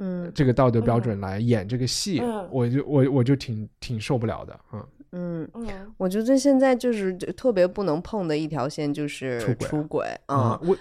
[0.00, 0.32] 嗯。
[0.34, 2.48] 这个道德标准来演这个戏，嗯。
[2.50, 4.84] 我就我我就挺挺受不了的啊。
[5.12, 5.66] 嗯，嗯。
[5.96, 9.68] 我觉得现在就是特别不能碰的一条线就是出轨啊。
[9.68, 10.76] 出轨啊啊，，我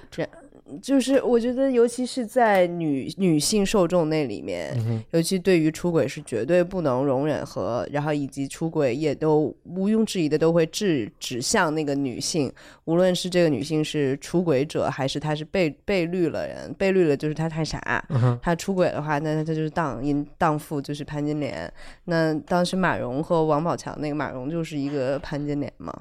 [0.82, 12.52] 就是我觉得尤其是在女女性受众那里面，嗯尤其对于出轨是绝对不能容忍和，然后以及出轨也都毋庸置疑的都会指指向那个女性，
[12.86, 21.72] 无论是这个女性是出轨者，还是她是被被绿了人，被绿了就是她太傻，嗯她出轨的话，那她就是荡淫荡妇，就是潘金莲。
[22.06, 25.94] 那当时马蓉和王宝强那个马蓉就是一个潘金莲嘛，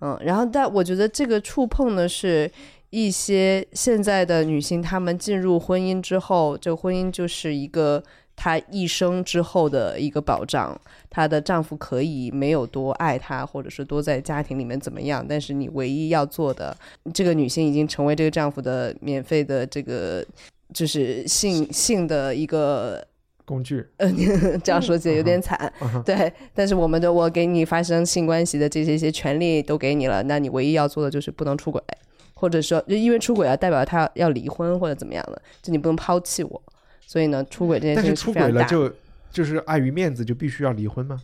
[0.00, 2.50] 嗯，然后但我觉得这个触碰的是。
[2.90, 8.02] 一些现在的女性，她们进入婚姻之后，这婚姻就是一个
[8.34, 10.80] 她一生之后的一个保障。
[11.10, 16.76] 她的丈夫可以没有多爱她，或者是多在家庭里面怎么样，但是你唯一要做的，
[17.12, 20.24] 这个女性已经成为这个丈夫的免费的这个
[20.72, 23.02] 就是性性的一个
[23.44, 24.10] 工具，呃，
[24.62, 26.30] 这样说起来有点惨，嗯对。
[26.54, 31.82] 但是我们的我给你发生性关系的这些些权利都给你了，那你唯一要做的就是不能出轨，
[32.38, 36.62] 或者说就因为出轨啊，代表他要离婚或者怎么样的，就你不能抛弃我。
[37.04, 38.92] 所以呢，出轨这件但事是出轨了就
[39.32, 41.20] 就是碍于面子就必须要离婚吗？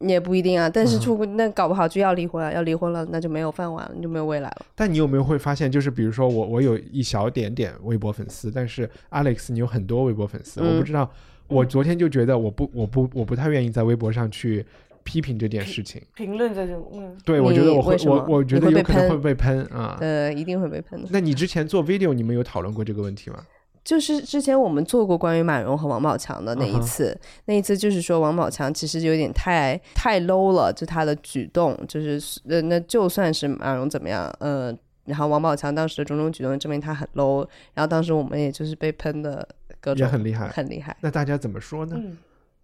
[0.00, 0.68] 也不一定啊。
[0.68, 4.66] 但是嗯出轨那搞不好就要离婚啊，要离婚了那就没有饭碗了，你就没有未来了。
[4.74, 11.10] 但你有没有会发现，就是比如说我我有一小点点微博粉丝，但是 Alex 你有很多微博粉丝，嗯我不知道。
[11.48, 14.62] 我昨天就觉得我不我不我不太愿意在微博上去
[15.08, 16.02] 批评这件事情。
[16.14, 19.96] 评论这种，嗯，对，我觉得我会我我觉你会被得有可能喷会被喷啊。
[20.02, 21.08] 呃，一定会被喷的。
[21.10, 23.38] 那你之前做 video，你们有讨论过这个问题吗？
[23.82, 39.48] 就是之前我们做过关于马蓉和王宝强的那一次那一次就是说王宝强其实有点太太 low 了，就他的举动，就是呃，那就算是马蓉怎么样，呃，然后王宝强当时的种种举动证明他很 low，然后当时我们也就是被喷的
[39.80, 40.48] 各也很厉害。
[40.48, 41.96] 很厉害，那大家怎么说呢？
[41.98, 42.18] 嗯，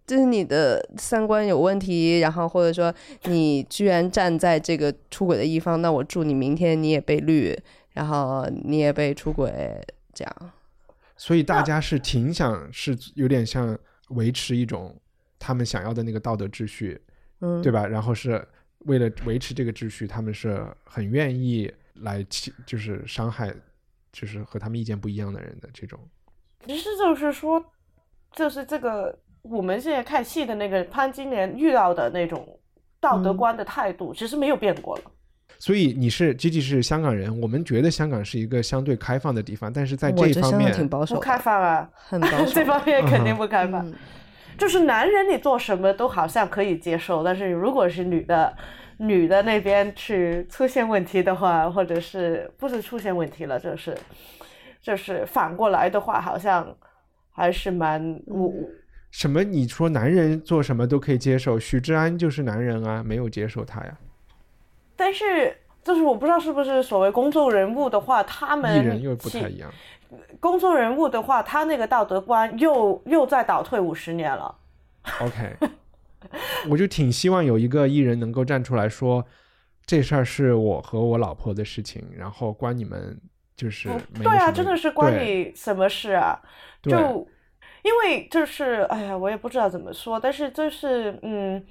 [0.05, 2.93] 就是你的三观有问题，然后或者说
[3.23, 7.57] 你居然站在这个出轨的一方，那我祝你明天你也被绿，
[7.93, 9.81] 然后你也被出轨，
[10.13, 10.51] 这样。
[11.17, 13.77] 所以大家是挺想是有点像
[14.09, 14.95] 维持一种
[15.39, 17.01] 他们想要的那个道德秩序，
[17.39, 17.87] 嗯，对吧？
[17.87, 18.45] 然后是
[18.79, 23.51] 为了维持这个秩序，他们是很愿意来欺，就是伤害，
[24.11, 25.99] 就是和他们意见不一样的人的这种。
[26.67, 27.63] 其实就是说，
[28.33, 29.17] 就是这个
[29.49, 32.47] 我们现在看戏的那个潘金莲遇到的那种
[32.99, 35.03] 道德嗯观的态度，其实没有变过了。
[35.59, 42.51] 所以你是 Gigi 是香港人，我们觉得香港是一个相对开放的地方，但是在这一方觉得香港挺面，不开放啊，很保 守。
[42.53, 43.85] 这方面肯定不开放。
[43.87, 43.93] 嗯
[44.57, 48.55] 就是男人你做什么都好像可以接受，但是如果是女的，
[48.99, 53.93] 女的那边去出现问题的话，或者是不是出现问题了，就是
[54.81, 56.73] 就是反过来的话，好像
[57.33, 58.49] 还是蛮我
[59.15, 63.97] 什么你说男人做什么都可以接受，许志安就是男人啊，没有接受他呀。
[64.93, 69.71] 但是就是我不知道是不是所谓公众人物的话，他们艺人又不太一样。
[70.41, 74.53] 公众人物的话，他那个道德观又又在倒退五十年了。
[75.21, 75.55] OK，
[76.69, 79.25] 我就挺希望有一个艺人能够站出来说，
[79.85, 83.17] 这事儿是我和我老婆的事情，然后关你们
[83.55, 86.37] 就是没对啊，真的是关你什么事啊？
[86.81, 87.25] 对就
[87.85, 91.63] 因为就是哎呀，我也不知道怎么说，但是就是嗯，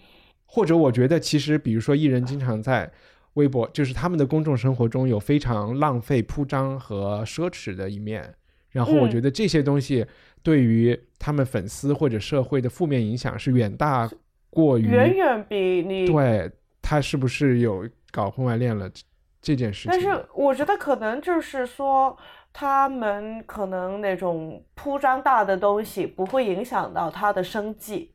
[0.46, 2.88] 或者我觉得其实比如说艺人经常在
[3.32, 8.32] 微博，就是他们的公众生活中有非常浪费、铺张和奢侈的一面，
[8.70, 10.06] 然后我嗯觉得这些东西
[10.40, 14.08] 对于他们粉丝或者社会的负面影响是远大
[14.50, 16.48] 过于远远比你对
[16.80, 19.02] 他是不是有搞婚外恋了这
[19.42, 19.90] 这件事情。
[19.90, 22.16] 但是我觉得可能就是说，
[22.54, 28.14] 他们可能那种铺张大的东西不会影响到他的生计，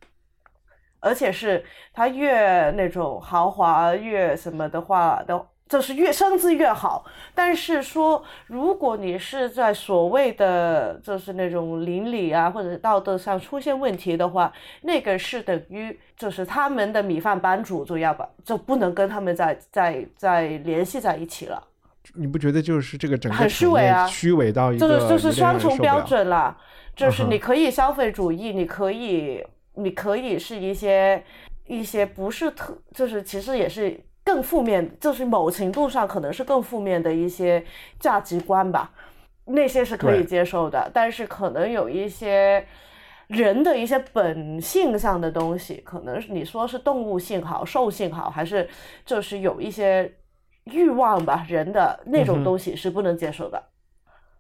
[1.00, 1.64] 而且是
[1.94, 5.46] 他越那种豪华越什么的话的。
[5.70, 21.64] 就是越生字越好，但是说，如果你是在所谓的就是那种邻里啊或者道德上出现问题的话，那个是等于就是他们的米饭班主就要把就不能跟他们在在在联系在一起了。
[22.16, 26.58] 你不觉得就是这个整个很虚伪啊虚伪到一个就是双重标准啦，
[26.96, 29.44] 就是你可以消费主义，你可以
[29.76, 31.24] 你可以是一些
[31.66, 37.64] 一些不是特，就是其实也是更负面，就是某程度上可能是更负面的一些
[38.00, 38.92] 价值观吧，
[39.46, 42.66] 那些是可以接受的，但是可能有一些。
[43.30, 48.68] 人的一些本性上的东西，可能你说是动物性好、兽性好，还是
[49.06, 50.12] 就是有一些
[50.72, 53.62] 欲望吧，人的那种东西是不能接受的。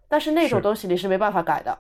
[0.07, 1.77] 但是那种东西你是没办法改的，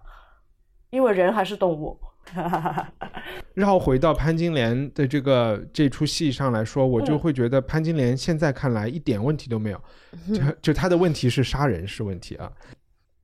[0.89, 1.99] 因为人还是动物。
[3.55, 9.81] 绕回到潘金莲的这个这出戏上来说，我就会觉得潘金莲现在看来一点问题都没有，
[10.33, 12.51] 就就他的问题是杀人是问题啊。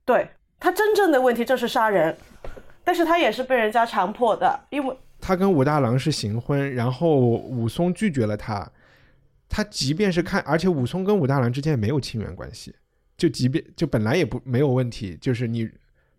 [0.04, 2.16] 对他真正的问题就是杀人，
[2.82, 8.68] 但是他也是被人家强迫的，因为他跟武大郎是行婚，然后武松拒绝了他，
[9.48, 12.74] 他即便是看，而且武松跟武大郎之间也没有亲缘关系，
[13.16, 15.68] 就即便就本来也不没有问题，就是你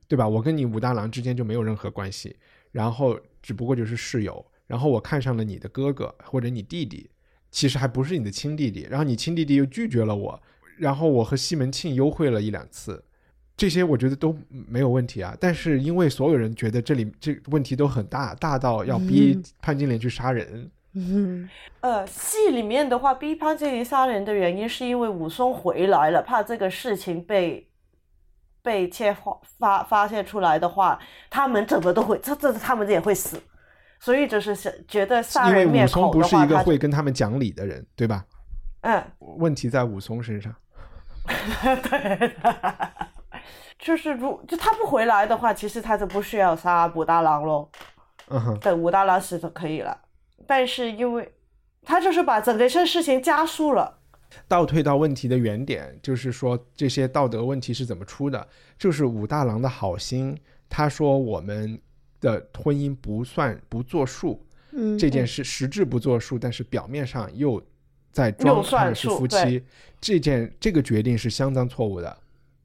[0.07, 0.27] 对吧？
[0.27, 2.35] 我跟你武大郎之间就没有任何关系。
[2.71, 7.09] 然后只不过就是室友，然后我看上了你的哥哥或者你弟弟，
[7.49, 10.39] 其实还不是你的亲弟弟，然后你亲弟弟又拒绝了我，
[10.77, 13.03] 然后我和西门庆幽会了一两次，
[13.55, 15.35] 这些我觉得都没有问题啊。
[15.39, 20.47] 但是因为所有人觉得这里这问题都很大，大到要逼潘金莲去杀人。
[20.53, 20.71] 嗯，
[21.81, 27.65] 呃，戏里面的话逼潘金莲杀人的原因是因为武松回来了，怕这个事情被。
[28.63, 33.41] 被切发发发现出来的话，他们怎么都会，这这他们也会死，
[33.97, 38.25] 所以就是是觉得杀人灭口的话，不是一个会跟他们讲理的人，对吧？
[38.81, 40.53] 嗯，问题在武松身上。
[41.27, 42.35] 对，
[43.79, 47.69] 就是如就他不回来的话，其实他就不需要杀武大郎喽。
[48.27, 49.97] 嗯哼，等武大郎死就可以了。
[50.47, 51.31] 但是因为
[51.83, 53.99] 他就是把整个这事情加速了。
[54.47, 58.47] 倒退到问题的原点，就是说这些道德问题是怎么出的？
[58.77, 60.37] 就是武大郎的好心，
[60.67, 61.79] 他说我们
[62.19, 67.61] 的婚姻不算不作数，嗯，这件事实质不作数，但是表面上又
[68.11, 69.63] 在装他们是夫妻，
[70.01, 72.17] 这件这个决定是相当错误的，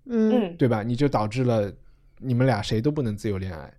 [0.06, 0.82] 嗯，对吧？
[0.82, 1.72] 你就导致了
[2.18, 3.72] 你们俩谁都不能自由恋爱，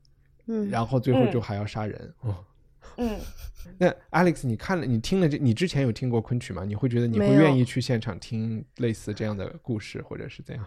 [0.47, 2.37] 嗯，然后最后就还要杀人，哦，
[2.97, 3.19] 嗯。
[3.77, 6.65] 那 Alex，你看了，你听了这，你之前有听过昆曲吗？
[6.65, 10.65] 你会觉得你会愿意去现场听类似这样的故事，或者是怎样？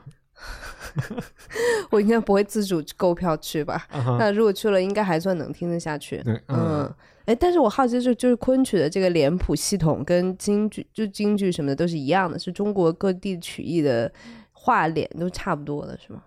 [1.91, 3.87] 我应该不会自主购票去吧？
[4.19, 6.23] 那如果去了，应该还算能听得下去。
[6.49, 6.91] 嗯，
[7.27, 14.11] 哎，但是我好奇就就是昆曲的这个脸谱系统跟京剧，就京剧什么的都是一样的，是中国各地曲艺的
[14.53, 16.23] 画脸都差不多的，是吗？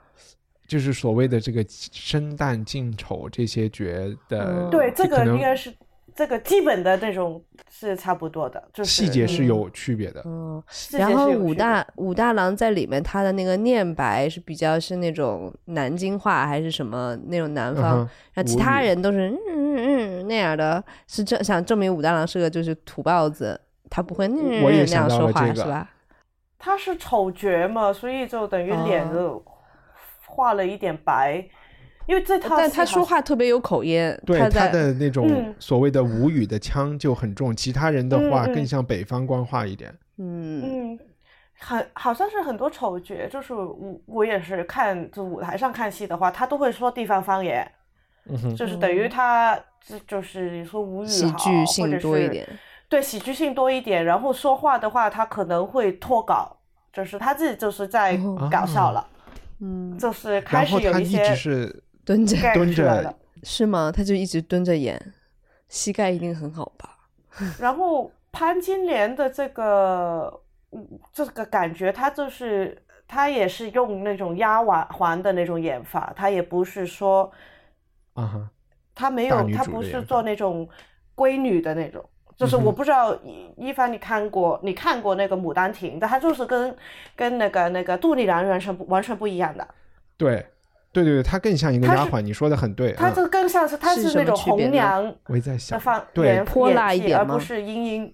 [0.68, 3.86] 就是所谓的这个生旦净丑这些角
[4.30, 5.74] 的，对，这个应该是。
[6.16, 10.22] 这个基本的那种是差不多的，就是细节是有区别的。
[10.26, 17.98] 嗯，然后武大武大郎在里面，他的那个念白是比较是那种南京话还是什么那种南方，
[18.34, 19.78] 然后其他人都是嗯嗯
[20.22, 25.90] 嗯那样的，是证想证明武大郎是个就是土包子，他不会嗯那样说话是吧？
[26.58, 29.44] 他是丑角嘛，所以就等于脸就
[30.26, 31.44] 画了一点白。
[32.10, 39.96] 因为这套，但他说话特别有口音，对他的那种所谓的吴语的腔就很重，其他人的话更像北方官话一点。
[40.18, 40.64] 嗯。
[40.64, 41.00] 嗯，
[41.60, 47.72] 很好像是很多丑角，就是我我也是看就舞台上看戏的话，他都会说地方方言，
[48.28, 49.56] 嗯就是等于他
[49.86, 52.48] 就就是你说吴语喜剧性多一点，
[52.90, 56.58] 对喜剧性多一点，然后说话的话他可能会脱稿，
[56.92, 59.08] 就是他自己就是在搞笑了，
[59.62, 61.84] 嗯，就是开始有一些是。
[62.10, 63.92] 蹲着蹲着是吗？
[63.96, 65.00] 他就一直蹲着演，
[65.68, 66.98] 膝盖一定很好吧？
[67.62, 70.42] 然后潘金莲的这个
[71.14, 72.76] 这个感觉，他就是
[73.08, 77.32] 他也是用那种丫鬟环的那种演法，他也不是说
[78.16, 78.50] 啊，
[78.96, 80.68] 他没有，他不是做那种
[81.16, 82.04] 闺女的那种，
[82.36, 83.16] 就是我不知道
[83.56, 86.76] 一凡你看过你看过那个《牡丹亭》，但他就是跟
[87.16, 89.68] 跟那个那个杜丽娘完全不完全不一样的，
[90.18, 90.44] 对。
[90.92, 92.94] 对对对，她更像一个丫鬟，你说的很对。
[92.94, 95.16] 她这更像是，她是那种红娘。
[95.28, 95.80] 我也在想，
[96.14, 98.14] 对，泼辣一点而不是英英。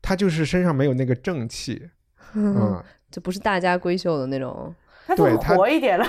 [0.00, 1.88] 她就是身上没有那个正气，
[2.34, 4.74] 嗯，就不是大家闺秀的那种。
[5.06, 6.06] 她就活一点了。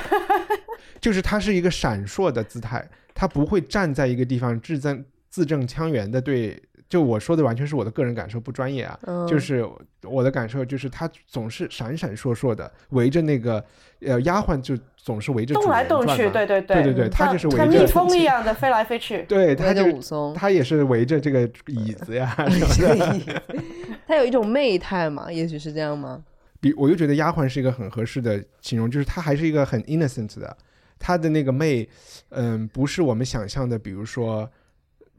[0.99, 6.61] 就是她是一个闪烁的姿态，她不会站在一个地方字正字正腔圆的对。
[6.93, 8.99] 就我说的完全是我的个人感受，不专业啊。
[9.27, 9.67] 就是
[10.03, 13.65] 我的感受，就是他总是闪闪烁烁的围着那个
[14.01, 19.23] 呃丫鬟，就总是围着动来动去，对对对对对，他就是围着蜜蜂一样的飞来飞去。
[19.23, 22.31] 对，他就武松，他也是围着这个椅子呀。
[24.05, 26.23] 他有一种媚态嘛，也许是这样吗？
[26.61, 30.55] 比我又觉得丫鬟是一个很合适的形容，就是她还是一个很 innocent 的，
[30.99, 31.89] 她的那个媚，
[32.29, 34.47] 嗯，不是我们想象的，比如说。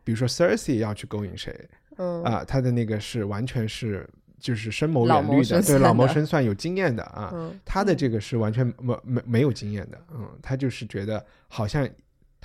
[0.04, 7.34] 比如说 Cersei 要去勾引谁，嗯啊，他的那个是完全是就是深谋远虑的，对老谋深算、有经验的啊。
[7.64, 11.88] 他的这个是完全没没没有经验的，嗯，他就是觉得好像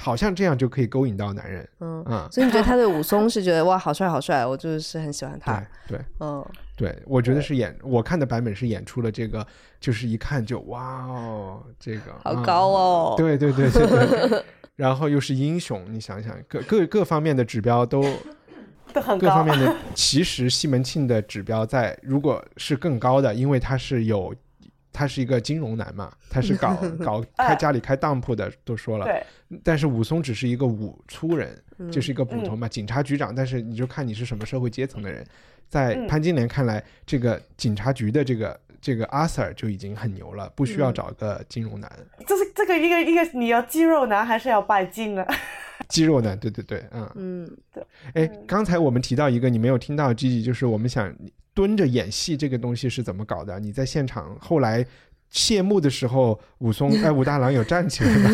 [0.02, 1.68] 好像这样就可以勾引到男人。
[1.82, 5.62] 嗯嗯，所以你觉得他对武松是觉得哇好帅好帅，我就是很喜欢他。
[5.88, 6.46] 对对嗯，
[6.78, 9.46] 对，我觉得是演我看的版本是演出了这个，
[9.78, 13.14] 就是一看就哇哦，这个好嗯高哦。
[13.18, 13.86] 对对对对
[14.30, 14.44] 对，
[14.78, 18.02] 然后又是英雄，你想想各各各方面的指标都
[18.94, 19.46] 都很高各方。
[19.46, 24.34] 面的，其实西门庆的指标在如果是更高的，因为他是有
[24.92, 29.24] 他是一个金融男嘛，他是搞 搞开家里开当铺的，都说了，对，
[29.64, 31.92] 但是武松只是一个武粗人，嗯。
[31.92, 35.26] 就是一个捕头嘛，警察局长，但是你就看你是什么社会阶层的人，
[35.68, 36.08] 在嗯。
[36.08, 40.94] 潘金莲看来，这个警察局的这个这个阿 Sir 就已经很牛了，不需要嗯。
[40.94, 41.92] 找个金融男。
[42.28, 45.26] 这是这个一个一个，你要肌肉男还是要拜金呢？
[45.88, 47.84] 肌肉男，对对对，嗯，嗯，对。
[48.14, 51.12] 哎，刚才我们提到一个你没有听到，Gigi，就是我们想
[51.60, 53.60] 蹲着演戏这个东西是怎么搞的？
[53.60, 54.86] 你在现场后来
[55.30, 58.30] 谢幕的时候，武松 哎武大郎有站起来吗？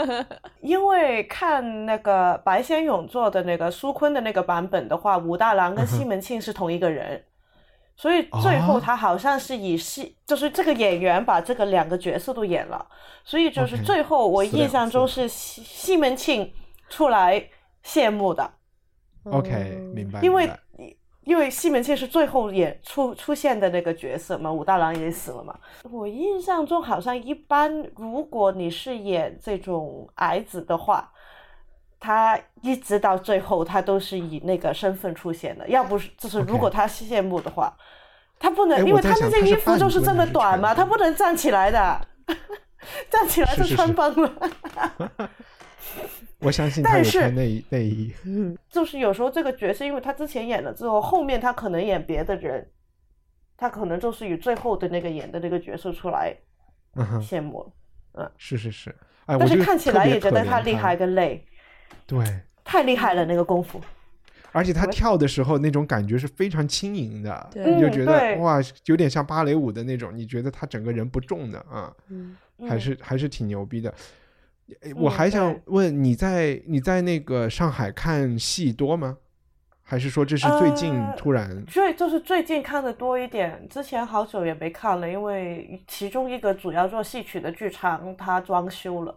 [0.62, 7.22] 因为看那个白先勇做的那个苏坤的那个版本的话，武大郎跟西门庆是同一个人，
[7.94, 12.86] 所以最后哦他好像是以戏，就是这个演员把这个两个角色都演了，
[13.22, 16.50] 所以就是最后我印象中是西西门庆
[16.88, 17.46] 出来
[17.82, 18.50] 谢幕的
[19.24, 20.22] ，OK，明白。
[20.22, 20.50] 因为
[21.24, 25.56] 因为西门庆是最后演出出现的那个角色嘛，武大郎也死了嘛。
[25.90, 31.10] 我印象中好像一般，如果你是演这种矮子的话，
[32.00, 37.72] 他一直到最后他都是以那个身份出现的，要不是就是如果他谢幕的话，
[38.40, 42.00] 他不能，哎因为他那件衣服就是这么短嘛，他不能站起来的，
[43.08, 44.32] 站起来就穿帮了。
[46.42, 48.12] 我相信他但是有穿内内衣。
[48.68, 52.68] 就是有时候这个角色，因为他之前演了之后，后面他可能演别的人，
[53.56, 56.36] 他可能就是以最后的那个演的那个角色出来
[56.96, 57.72] 嗯哼，谢幕
[58.14, 58.30] 了。
[58.36, 58.94] 是是是，
[59.26, 61.42] 哎，我但就是看起来也觉得他厉害跟累，
[62.06, 62.24] 对，
[62.62, 63.80] 太厉害了那个功夫。
[64.54, 72.36] 而且他跳的时候那种感觉是非常轻盈的，你就觉得、哇，有点像芭蕾舞的那种，你觉得他整个人不重的啊，嗯
[72.68, 73.94] 还是还是挺牛逼的。
[74.80, 79.18] 诶我嗯还想问你在你在那个上海看戏多吗？
[79.84, 81.64] 还是说这是最近呃突然？
[81.66, 89.14] 最就是最近看的多一点，之前好久也没看了，因为其中一个主要做戏曲的剧场它装修了。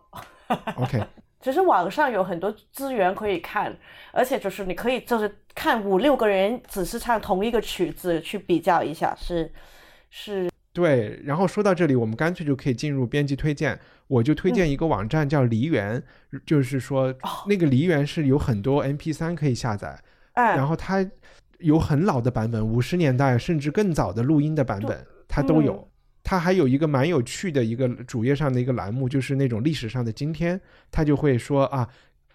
[0.75, 1.01] OK，
[1.39, 3.73] 其实网上有很多资源可以看，
[4.11, 9.49] 而且就是你可以就是看五六个人只是唱同一个曲子去比较一下，是
[10.09, 13.80] 是对，然后说到这里，我们干脆就可以进入编辑推荐。
[14.07, 16.03] 我就推嗯荐一个网站叫梨园，
[16.45, 19.97] 就是说哦那个梨园是有很多 MP 三可以下载，
[20.34, 21.09] 哎，然后它
[21.59, 25.73] 有很老的版本，五十年代甚至更早的录音的版本，它都有。
[25.73, 25.88] 嗯
[26.28, 30.59] 它还有一个蛮有趣的一个主页上的一个栏目，就是那种历史上的今天，
[30.89, 31.88] 它就会说啊，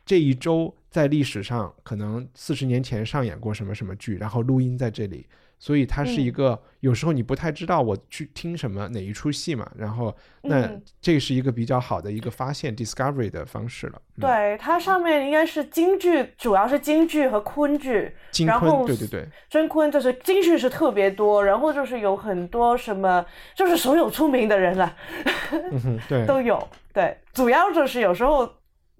[0.06, 5.26] 这一周在历史上可能四十年前上演过什么什么剧，然后录音在这里。
[5.60, 14.00] 所以它是一个、有时候你不太知道我去听什么哪一出戏嘛，然后那嗯这是一个比较好的一个发现 discovery 的方式了。
[14.16, 18.10] 嗯、，对，它上面应该是京剧，主要是京剧和昆剧。
[18.46, 24.96] 然后对对对，真昆就是京剧是特别多，然后就是有很多什么，就是所有出名的人了
[26.08, 26.66] 对， 都有。
[26.92, 28.50] 对，主要就是有时候，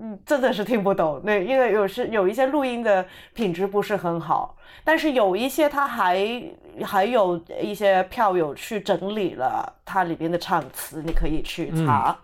[0.03, 6.43] 嗯，真的是听不懂，那因为有时有一些录音的品质不是很好，但是有一些他还
[6.83, 12.17] 还有一些票友去整理了它里边的唱词，你可以去查。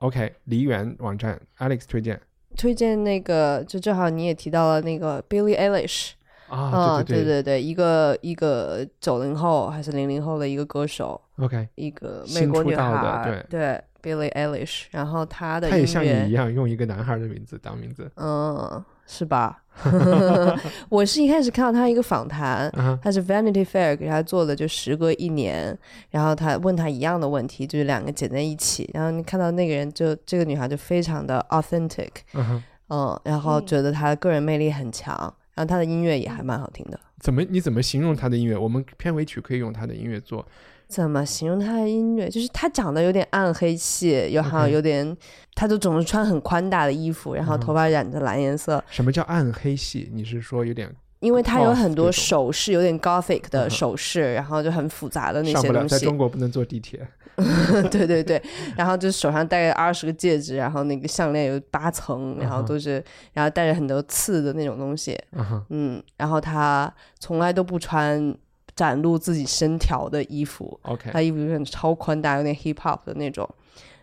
[0.00, 2.20] OK，梨园网站 Alex 推荐。
[2.56, 6.12] 推荐那个，就正好你也提到了那个 Billie Eilish，
[6.48, 18.10] 啊，嗯，对对对，一个一个九零后还是零零后的一个歌手，OK，一个美国女出道的孩，对 Billie Eilish，然后他的他也，像你一样用一个男孩的名字当名字。
[18.16, 19.62] 嗯，是吧？
[20.90, 22.70] 我是一开始看到他一个访谈，
[23.02, 25.76] 他是 Vanity Fair 给他做的，就时隔一年，
[26.10, 35.16] 然后他问他一样的问题，就是两个剪在一起，然后你看到那个人就这个女孩就非常的 authentic，嗯，嗯，然后嗯觉得她的个人魅力很强，
[35.54, 37.00] 然后她的音乐也还蛮好听的。
[37.18, 38.56] 怎么你怎么形容她的音乐？
[38.56, 40.46] 我们片尾曲可以用她的音乐做。
[40.88, 42.28] 怎么形容他的音乐？
[42.28, 45.16] 就是他长得有点暗黑系，有好像有点，
[45.54, 50.10] 他就总是穿很宽大的衣服，然后嗯头发染着蓝颜色，什么叫暗黑系？
[50.12, 50.88] 你是说有点
[51.20, 55.88] 因为他有很多首饰，有点 gothic 嗯的哼首饰，然后就很复杂的那些东西。
[55.88, 57.06] 在中国不能坐地铁。
[57.90, 58.40] 对对对，
[58.76, 68.32] 然后就手上戴二十个戒指，然后那个项链有八层，然后都是，然后带着很多刺的那种东西，嗯，嗯，然后他从来都不穿
[68.74, 73.48] 展露自己身条的衣服，OK，他衣服有点超宽大，有点 hip hop 的那种，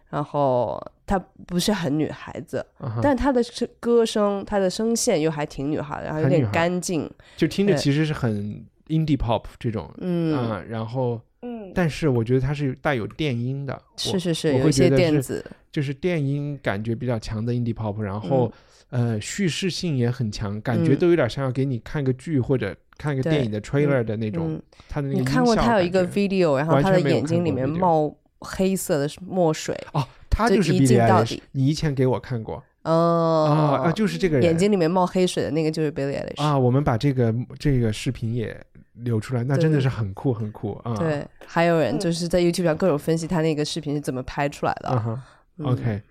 [0.09, 2.65] 然后她不是很女孩子，
[3.01, 18.51] 但她的声歌声，她的声线又还挺女孩的，然后有点干净，就听着其实是很 indie pop 这种，嗯，啊，然后嗯，但是我觉得它是带有电音的，是是是，有一些电子，就是电音感觉比较强的 indie pop，然后、
[18.89, 20.97] 呃叙事性也很强，感觉嗯。
[20.97, 32.63] 都有点像要给你看个剧或者看个电影的 trailer 的那种，嗯，它的那个你看过他有一个 video，然后他的眼睛里面冒黑色的墨水，哦，他就就是一 Billie 镜到 Eilish，底你以前给我看过。
[32.83, 38.59] 哦啊啊，就是这个人眼睛里面冒黑水的那个就是 Billie Eilish 啊，我们把这个这个视频也
[38.93, 44.89] 流出来，那真的是很酷很酷啊，对，还有人就是在 YouTube 上各种分析他那个视频是怎么拍出来的。
[44.93, 45.21] 嗯哼
[45.57, 46.01] 嗯，OK，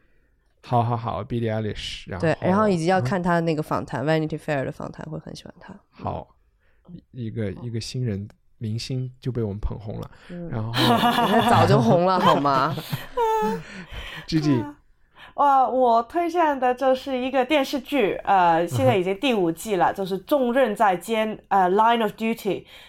[0.63, 3.03] 好好好，Billie Eilish，然后对，然后以及要嗯。
[3.03, 5.75] 看他的那个访谈、Vanity Fair 的访谈，会很喜欢他。
[5.91, 6.37] 好，
[7.13, 12.75] 一个一个新人明星就被我们捧红了，嗯然后 那早就红了好吗？
[14.27, 14.65] Gigi
[15.35, 22.35] 哇，我推荐的就是一个电视剧，呃，现在已经第五季了，就是《重任在肩》，呃，《Line of Duty》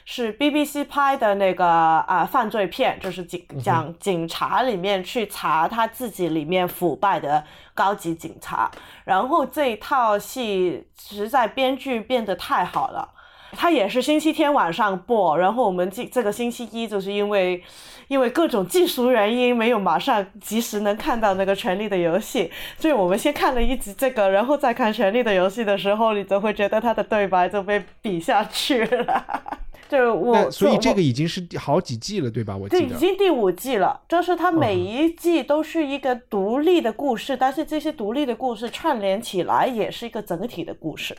[0.04, 7.42] 是 BBC 拍的那个啊、犯罪片，就是警讲警察里面去查他自己里面腐败的
[7.74, 8.70] 高级警察，
[9.06, 13.14] 然后这一套戏实在编剧变得太好了。
[13.52, 17.62] 它也是星期天晚上播，然后我们这这个星期一就是因为
[18.08, 22.46] 因为各种技术原因没有马上及时能看到那个《权力的游戏》，
[22.82, 29.26] 所以我们先看了一集这个，然后再看《权力的游戏》的时候，你就会觉得他的对白就被比下去了。
[29.90, 32.56] 就我，所以这个已经是第好几季了，对吧？
[32.56, 41.14] 我这记得已经第五季了，就是它每嗯一季都是一个独立的故事，但是这些独立的故事串联起来也是一个整体的故事。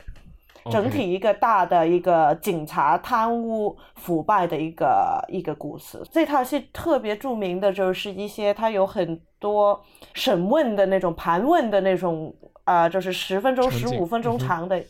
[0.71, 6.01] 整体一个大的一个警察贪污腐败的一个一个故事。
[6.11, 9.83] 这套戏特别著名的就是一些它有很多
[10.13, 12.33] 审问的那种盘问的那种
[12.63, 14.83] 啊、呃就是十分钟、十五分钟长的。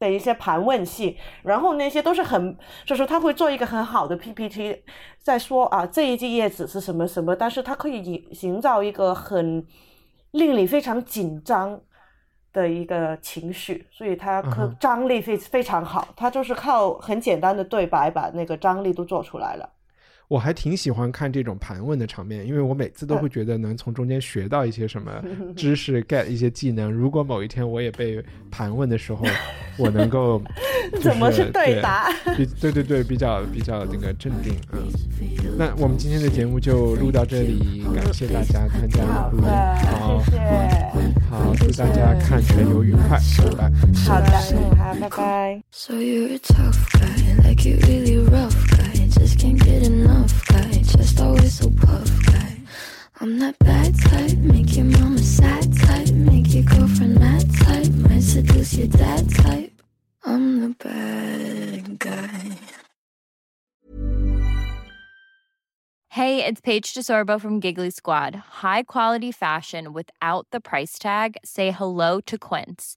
[0.00, 4.82] 的一些盘问戏，然后那些都是很，就是他会做一个很好的 PPT，
[5.22, 9.64] 在说啊这一季叶子是什么什么，但是他可以营营造一个很
[10.32, 11.80] 令你非常紧张
[12.54, 19.68] 的一个情绪，所以他可张力非非常好，他就是靠很简单的对白把那个张力都做出来了。
[20.28, 25.12] 我还挺喜欢看这种盘问的场面，因为我每次都会觉得能从中间学到一些什么
[25.54, 26.90] 知识，get 一些技能。
[26.90, 29.24] 如果某一天我也被盘问的时候，
[29.76, 30.40] 我能够、
[30.92, 34.54] 就是、怎么去对答比对对对，比较比较那个镇定。
[34.72, 34.88] 嗯，
[35.58, 39.44] 那我们今天的节目就录到这里，感谢大家参加录音。
[39.44, 40.38] 好，谢谢，
[41.30, 43.72] 好，祝大家看全游愉快，拜拜。
[44.06, 44.30] 好的，
[45.00, 45.62] 拜拜。
[45.70, 48.93] So you're a tough guy, like you really rough guy.
[49.18, 52.56] Just can't get enough guy, just always so puff guy.
[53.20, 58.22] I'm that bad type, make your mama sad type, make your girlfriend mad type, might
[58.22, 59.82] seduce your dad type.
[60.24, 62.58] I'm the bad guy.
[66.08, 68.34] Hey, it's Paige DeSorbo from Giggly Squad.
[68.62, 71.36] High quality fashion without the price tag.
[71.44, 72.96] Say hello to Quince.